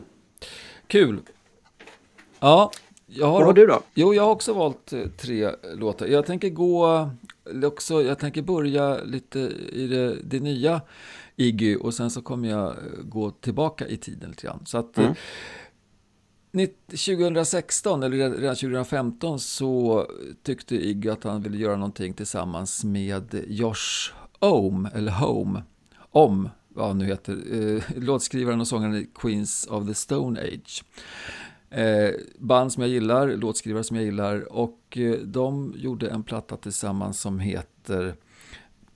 [0.87, 1.21] Kul.
[2.41, 2.71] Ja,
[3.07, 3.33] jag har...
[3.33, 3.83] Vad har du då?
[3.95, 6.07] Jo, jag har också valt eh, tre låtar.
[6.07, 6.97] Jag tänker gå
[7.51, 9.39] eh, också, jag tänker börja lite
[9.73, 10.81] i det, det nya
[11.37, 14.63] Iggy och sen så kommer jag eh, gå tillbaka i tiden lite grann.
[14.67, 15.15] Så att Mm.
[16.53, 20.07] Eh, nitt- 2016 eller redan redan 2015 så
[20.43, 25.63] tyckte Iggy att han ville göra någonting tillsammans med Josh Ohm, eller Home,
[26.11, 30.85] om, vad han nu heter, eh, låtskrivaren och sångaren i Queens of the Stone Age.
[31.71, 36.57] Eh, band som jag gillar, låtskrivare som jag gillar och eh, de gjorde en platta
[36.57, 38.15] tillsammans som heter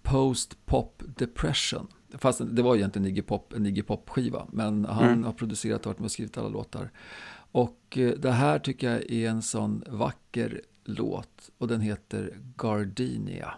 [0.02, 1.86] Post Pop Depression.
[2.18, 5.98] Fast det var egentligen Iggy Pop, en Iggy Pop-skiva, men han har producerat och varit
[5.98, 6.90] med och skrivit alla låtar.
[7.57, 13.54] Och eh, det här tycker jag är en sån vacker låt och den heter Gardenia.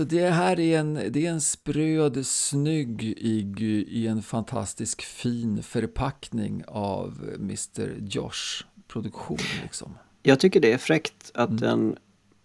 [0.00, 5.62] Alltså det här är en, det är en spröd, snygg Iggy i en fantastisk fin
[5.62, 9.94] förpackning av Mr Josh produktion liksom.
[10.22, 11.96] Jag tycker det är fräckt att en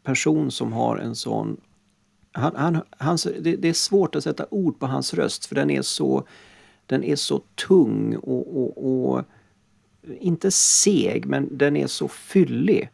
[0.03, 1.61] person som har en sån...
[2.31, 5.69] Han, han, hans, det, det är svårt att sätta ord på hans röst för den
[5.69, 6.27] är så,
[6.85, 9.25] den är så tung och, och, och
[10.19, 12.89] inte seg men den är så fyllig.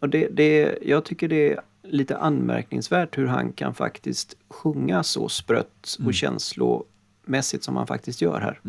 [0.00, 1.60] Och det, det, jag tycker det är
[1.90, 8.40] lite anmärkningsvärt hur han kan faktiskt sjunga så sprött och känslomässigt som han faktiskt gör
[8.40, 8.60] här.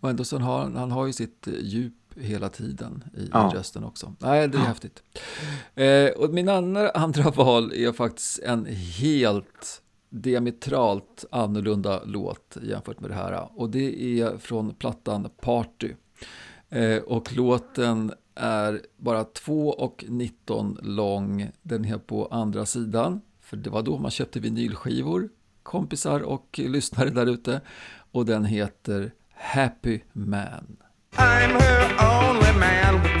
[0.00, 3.52] Och ändå så har han, har ju sitt eh, djup hela tiden i, Ja.
[3.54, 4.14] rösten också.
[4.18, 5.02] Nej, det är häftigt.
[5.74, 8.66] Eh, och min andra, andra val är faktiskt en
[9.00, 13.48] helt diametralt annorlunda låt jämfört med det här.
[13.54, 15.92] Och det är från plattan Party.
[16.68, 21.50] Eh, och låten är bara 2 och 19 lång.
[21.62, 23.20] Den är på andra sidan.
[23.40, 25.28] För det var då man köpte vinylskivor,
[25.62, 27.60] kompisar och lyssnare där ute.
[28.12, 30.76] Och den heter Happy Man.
[31.16, 33.17] I'm her only man,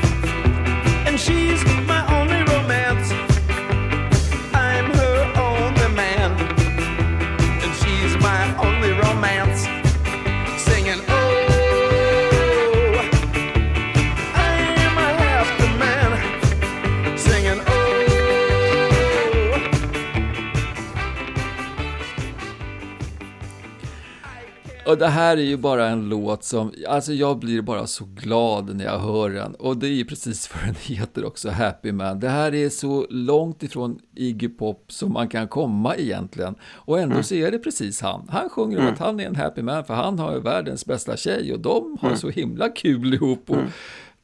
[24.88, 28.76] Och det här är ju bara en låt som, alltså jag blir bara så glad
[28.76, 29.54] när jag hör den.
[29.54, 32.20] Och det är ju precis vad den heter också, Happy Man.
[32.20, 36.54] Det här är så långt ifrån Iggy Pop som man kan komma egentligen.
[36.62, 38.28] Och ändå så är det precis han.
[38.28, 41.16] Han sjunger om att han är en happy man för han har ju världens bästa
[41.16, 43.50] tjej och de har så himla kul ihop.
[43.50, 43.56] Och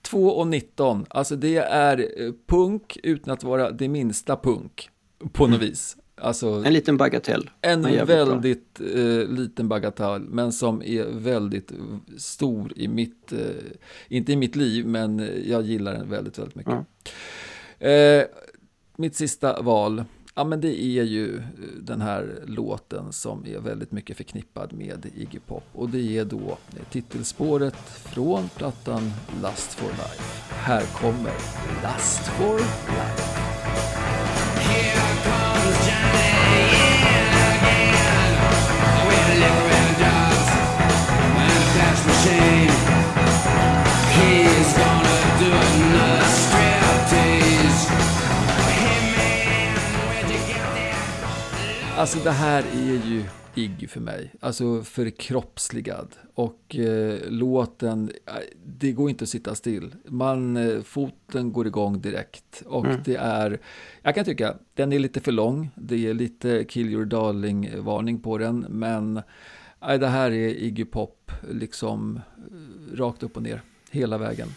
[0.03, 4.89] 2 och 19, alltså det är eh, punk utan att vara det minsta punk
[5.33, 5.97] på något vis.
[6.17, 7.51] Alltså, En liten bagatell.
[7.61, 11.73] en väldigt eh, liten bagatell, men som är väldigt
[12.19, 13.39] stor i mitt, eh,
[14.09, 16.79] inte i mitt liv, men jag gillar den väldigt, väldigt mycket.
[17.79, 18.23] Eh,
[18.97, 20.05] mitt sista val,
[20.35, 21.43] ja men det är ju
[21.81, 25.65] den här låten som är väldigt mycket förknippad med Iggy Pop.
[25.73, 26.59] Och det är då
[26.91, 29.13] titelspåret från plattan
[29.43, 30.23] Lust for Life.
[30.51, 31.33] Här kommer
[31.83, 34.24] Lust for Life.
[51.97, 53.25] Alltså det här är ju
[53.55, 54.33] Iggy för mig.
[54.41, 56.09] Alltså förkroppsligad.
[56.35, 58.33] Och eh, låten, eh,
[58.65, 59.95] det går inte att sitta still.
[60.09, 62.63] Man, eh, foten går igång direkt.
[62.67, 63.61] Och det är,
[64.03, 65.71] jag kan tycka, den är lite för lång.
[65.75, 68.67] Det är lite kill your darling-varning på den.
[68.69, 69.23] Men
[69.89, 73.63] eh, det här är Iggy Pop, liksom eh, rakt upp och ner.
[73.91, 74.49] Hela vägen.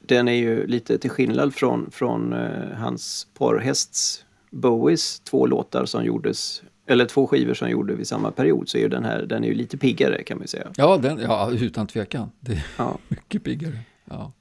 [0.00, 6.04] Den är ju lite till skillnad från, från eh, hans porrhästs Bowies två låtar som
[6.04, 9.44] gjordes, eller två skivor som gjorde vid samma period, så är ju den här, den
[9.44, 10.66] är ju lite piggare kan man säga.
[10.76, 12.30] Ja, den, ja utan tvekan.
[12.40, 12.98] Det är Ja.
[13.08, 13.78] mycket piggare.
[14.04, 14.32] Ja,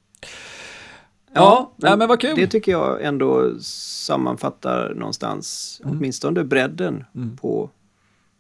[1.34, 2.36] ja, nej, men vad kul.
[2.36, 5.98] Det tycker jag ändå sammanfattar någonstans, Mm.
[5.98, 7.06] åtminstone bredden
[7.42, 7.70] på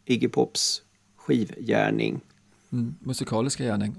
[0.05, 0.81] Iggy Pops
[1.30, 2.21] skivgärning.
[2.71, 3.95] Mm, musikaliska gärning.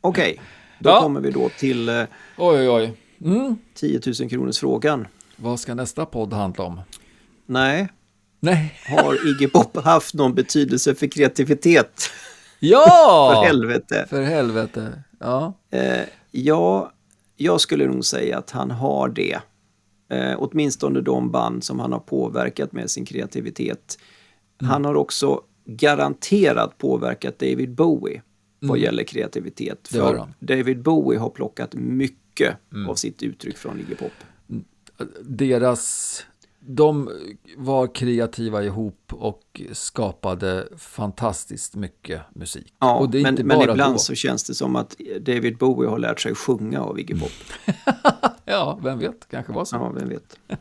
[0.00, 0.40] Okej,
[0.78, 1.00] då Ja.
[1.00, 2.02] kommer vi då till eh,
[2.38, 2.96] Oj, oj, oj.
[3.24, 3.56] Mm.
[3.74, 5.06] 10 000 kronors frågan.
[5.36, 6.80] Vad ska nästa podd handla om?
[7.46, 7.88] Nej,
[8.40, 8.80] Nej.
[8.88, 12.02] har Iggy Pop haft någon betydelse för kreativitet?
[12.60, 13.30] Ja!
[13.34, 14.06] För helvete.
[14.10, 15.02] För helvete.
[15.18, 15.52] Ja.
[15.70, 16.00] Eh,
[16.30, 16.92] ja,
[17.36, 19.38] jag skulle nog säga att han har det.
[20.10, 23.98] Eh, åtminstone de band som han har påverkat med sin kreativitet.
[24.60, 24.70] Mm.
[24.70, 28.22] Han har också garanterat påverkat David Bowie
[28.60, 29.92] vad gäller kreativitet.
[29.94, 30.06] Mm.
[30.06, 30.28] För.
[30.38, 32.90] David Bowie har plockat mycket Mm.
[32.90, 34.12] av sitt uttryck från Iggy Pop.
[35.22, 36.26] Deras...
[36.66, 37.10] De
[37.56, 42.74] var kreativa ihop och skapade fantastiskt mycket musik.
[42.78, 43.98] Ja, men, men ibland då.
[43.98, 47.32] så känns det som att David Bowie har lärt sig sjunga av Iggy Pop.
[48.44, 49.76] Ja, vem vet, kanske var så.
[49.76, 50.38] Ja, vem vet.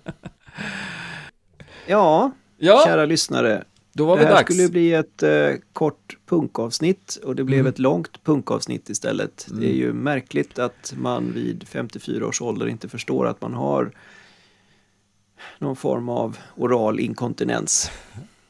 [1.87, 3.63] Ja, Ja, kära lyssnare.
[3.93, 4.53] Då var det det här dags.
[4.55, 7.69] skulle bli ett eh, kort punkavsnitt och det blev Mm.
[7.69, 9.47] ett långt punkavsnitt istället.
[9.59, 13.91] Det är ju märkligt att man vid 54 års ålder inte förstår att man har
[15.59, 17.91] någon form av oral inkontinens.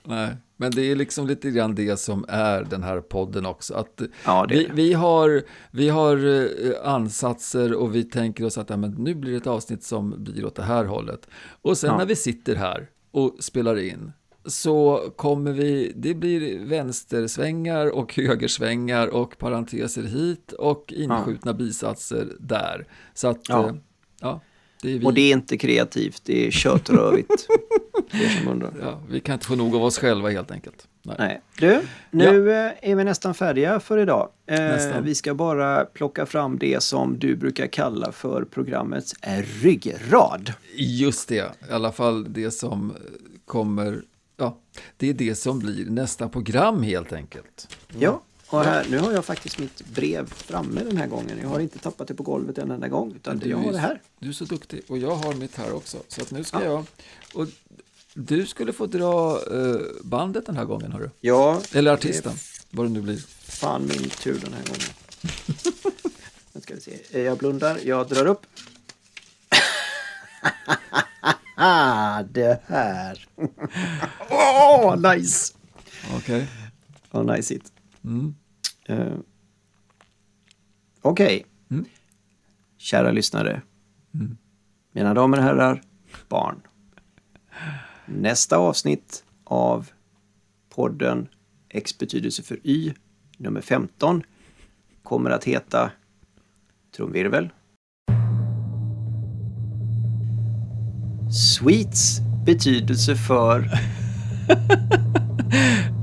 [0.03, 3.73] Nej, men det är liksom lite grann det som är den här podden också.
[3.73, 8.77] Att Ja, vi, vi har, vi har eh, ansatser och vi tänker oss att ja,
[8.77, 11.27] men nu blir det ett avsnitt som blir åt det här hållet.
[11.61, 11.97] Och sen Ja.
[11.97, 14.11] när vi sitter här och spelar in
[14.45, 22.87] så kommer vi, det blir vänstersvängar och högersvängar och parenteser hit och inskjutna bisatser där.
[23.13, 23.67] Så att, Ja.
[23.69, 23.75] eh,
[24.21, 24.41] ja,
[24.81, 25.05] det är vi.
[25.05, 26.51] Och det är inte kreativt, det är
[28.47, 28.73] undrar.
[28.81, 30.87] ja, vi kan inte få nog av oss själva helt enkelt.
[31.05, 31.15] Nej.
[31.19, 31.41] Nej.
[31.59, 31.81] Du,
[32.11, 34.29] nu eh, är vi nästan färdiga för idag.
[34.47, 39.13] Eh, vi ska bara plocka fram det som du brukar kalla för programmets
[39.61, 40.53] ryggrad.
[40.75, 42.93] Just det, i alla fall det som
[43.45, 43.99] kommer, ja,
[44.97, 47.77] det är det som blir nästa program helt enkelt.
[47.99, 51.39] Ja, och här, nu har jag faktiskt mitt brev framme den här gången.
[51.41, 54.01] Jag har inte tappat det på golvet en enda gång, utan jag har det här.
[54.19, 55.97] Du är så duktig och jag har mitt här också.
[56.07, 56.65] Så att nu ska Ja.
[56.65, 56.85] jag,
[57.33, 57.47] och
[58.13, 61.09] du skulle få dra eh, bandet den här gången hörru.
[61.21, 62.33] Ja, Eller artisten,
[62.69, 63.17] vad det nu blir.
[63.41, 64.89] fan min tur den här gången.
[66.53, 67.21] nu ska vi se.
[67.21, 68.45] Jag blundar, jag drar upp.
[72.23, 73.25] det här.
[74.29, 75.53] Åh, nice!
[76.15, 76.47] Okej.
[77.11, 77.73] Vad nice it.
[78.03, 78.35] Mm.
[78.85, 79.13] Eh,
[81.01, 81.45] Okej.
[81.71, 81.85] Mm.
[82.77, 83.61] Kära lyssnare.
[84.91, 85.81] Mina damer och herrar,
[86.29, 86.61] barn.
[88.05, 89.89] Nästa avsnitt av
[90.69, 91.27] podden
[91.69, 92.93] X betydelse för Y,
[93.37, 94.23] nummer 15,
[95.03, 95.91] kommer att heta
[96.95, 97.49] trumvirvel.
[101.33, 103.69] Sweets betydelse för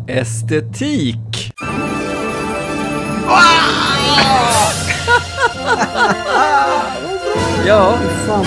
[0.09, 1.53] Estetik!
[7.67, 8.45] ja, Fan.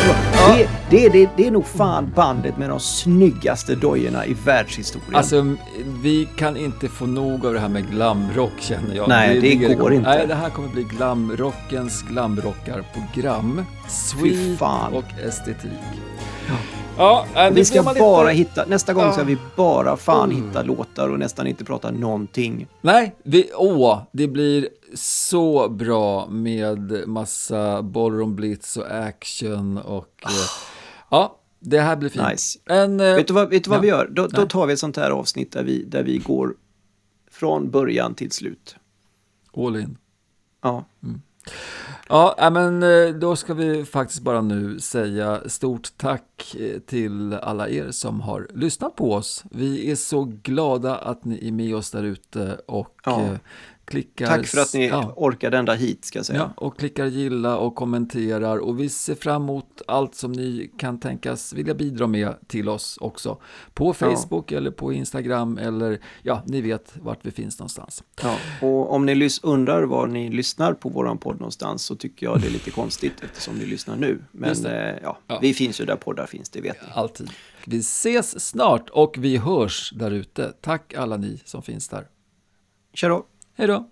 [0.55, 5.15] Det, det, det, det är nog fan bandet med de snyggaste dojorna i världshistorien.
[5.15, 5.55] alltså
[6.01, 9.09] vi kan inte få nog av det här med glamrock känner jag.
[9.09, 10.09] Nej, det ligger- går inte.
[10.09, 13.65] Nej, det här kommer bli glamrockens glamrockarprogram.
[13.89, 14.61] Sweet
[14.91, 15.71] och estetik.
[16.97, 19.25] Ja, äh, Vi ska bara lite- hitta, nästa gång ska Ah.
[19.25, 20.45] vi bara fan Mm.
[20.47, 22.67] hitta låtar och nästan inte prata någonting.
[22.81, 30.23] Nej, vi, åh, det blir så bra med massa ballroom blitz och action och...
[30.25, 30.29] eh,
[31.11, 32.29] Ja, det här blir fint.
[32.31, 32.59] Nice.
[32.65, 33.81] En, eh, Vet du vad, vet du vad ja.
[33.81, 34.07] vi gör?
[34.11, 36.55] Då, då tar vi ett sånt här avsnitt där vi, där vi går
[37.31, 38.75] från början till slut.
[39.57, 39.97] All in.
[40.63, 40.85] Ja,
[42.09, 47.69] Ja, men eh, då ska vi faktiskt bara nu säga stort tack eh, till alla
[47.69, 49.43] er som har lyssnat på oss.
[49.51, 53.29] Vi är så glada att ni är med oss där ute och Ja.
[53.85, 54.27] Klickar...
[54.27, 56.39] tack för att ni ja, orkade ända hit ska jag säga.
[56.39, 60.99] ja, och klickar gilla och kommenterar och vi ser fram emot allt som ni kan
[60.99, 63.41] tänkas vilja bidra med till oss också.
[63.73, 68.03] På Facebook eller på Instagram eller ja, ni vet vart vi finns någonstans.
[68.21, 72.41] Ja, och om ni undrar var ni lyssnar på våran podd någonstans så tycker jag
[72.41, 74.19] det är lite konstigt eftersom ni lyssnar nu.
[74.31, 74.71] Men eh,
[75.03, 75.39] ja, Ja.
[75.41, 76.87] vi finns ju där poddar finns, det vet ni.
[76.93, 77.29] Alltid.
[77.65, 80.53] Vi ses snart och vi hörs där ute.
[80.61, 82.07] Tack alla ni som finns där.
[82.93, 83.25] Kör då!
[83.55, 83.89] Hej då!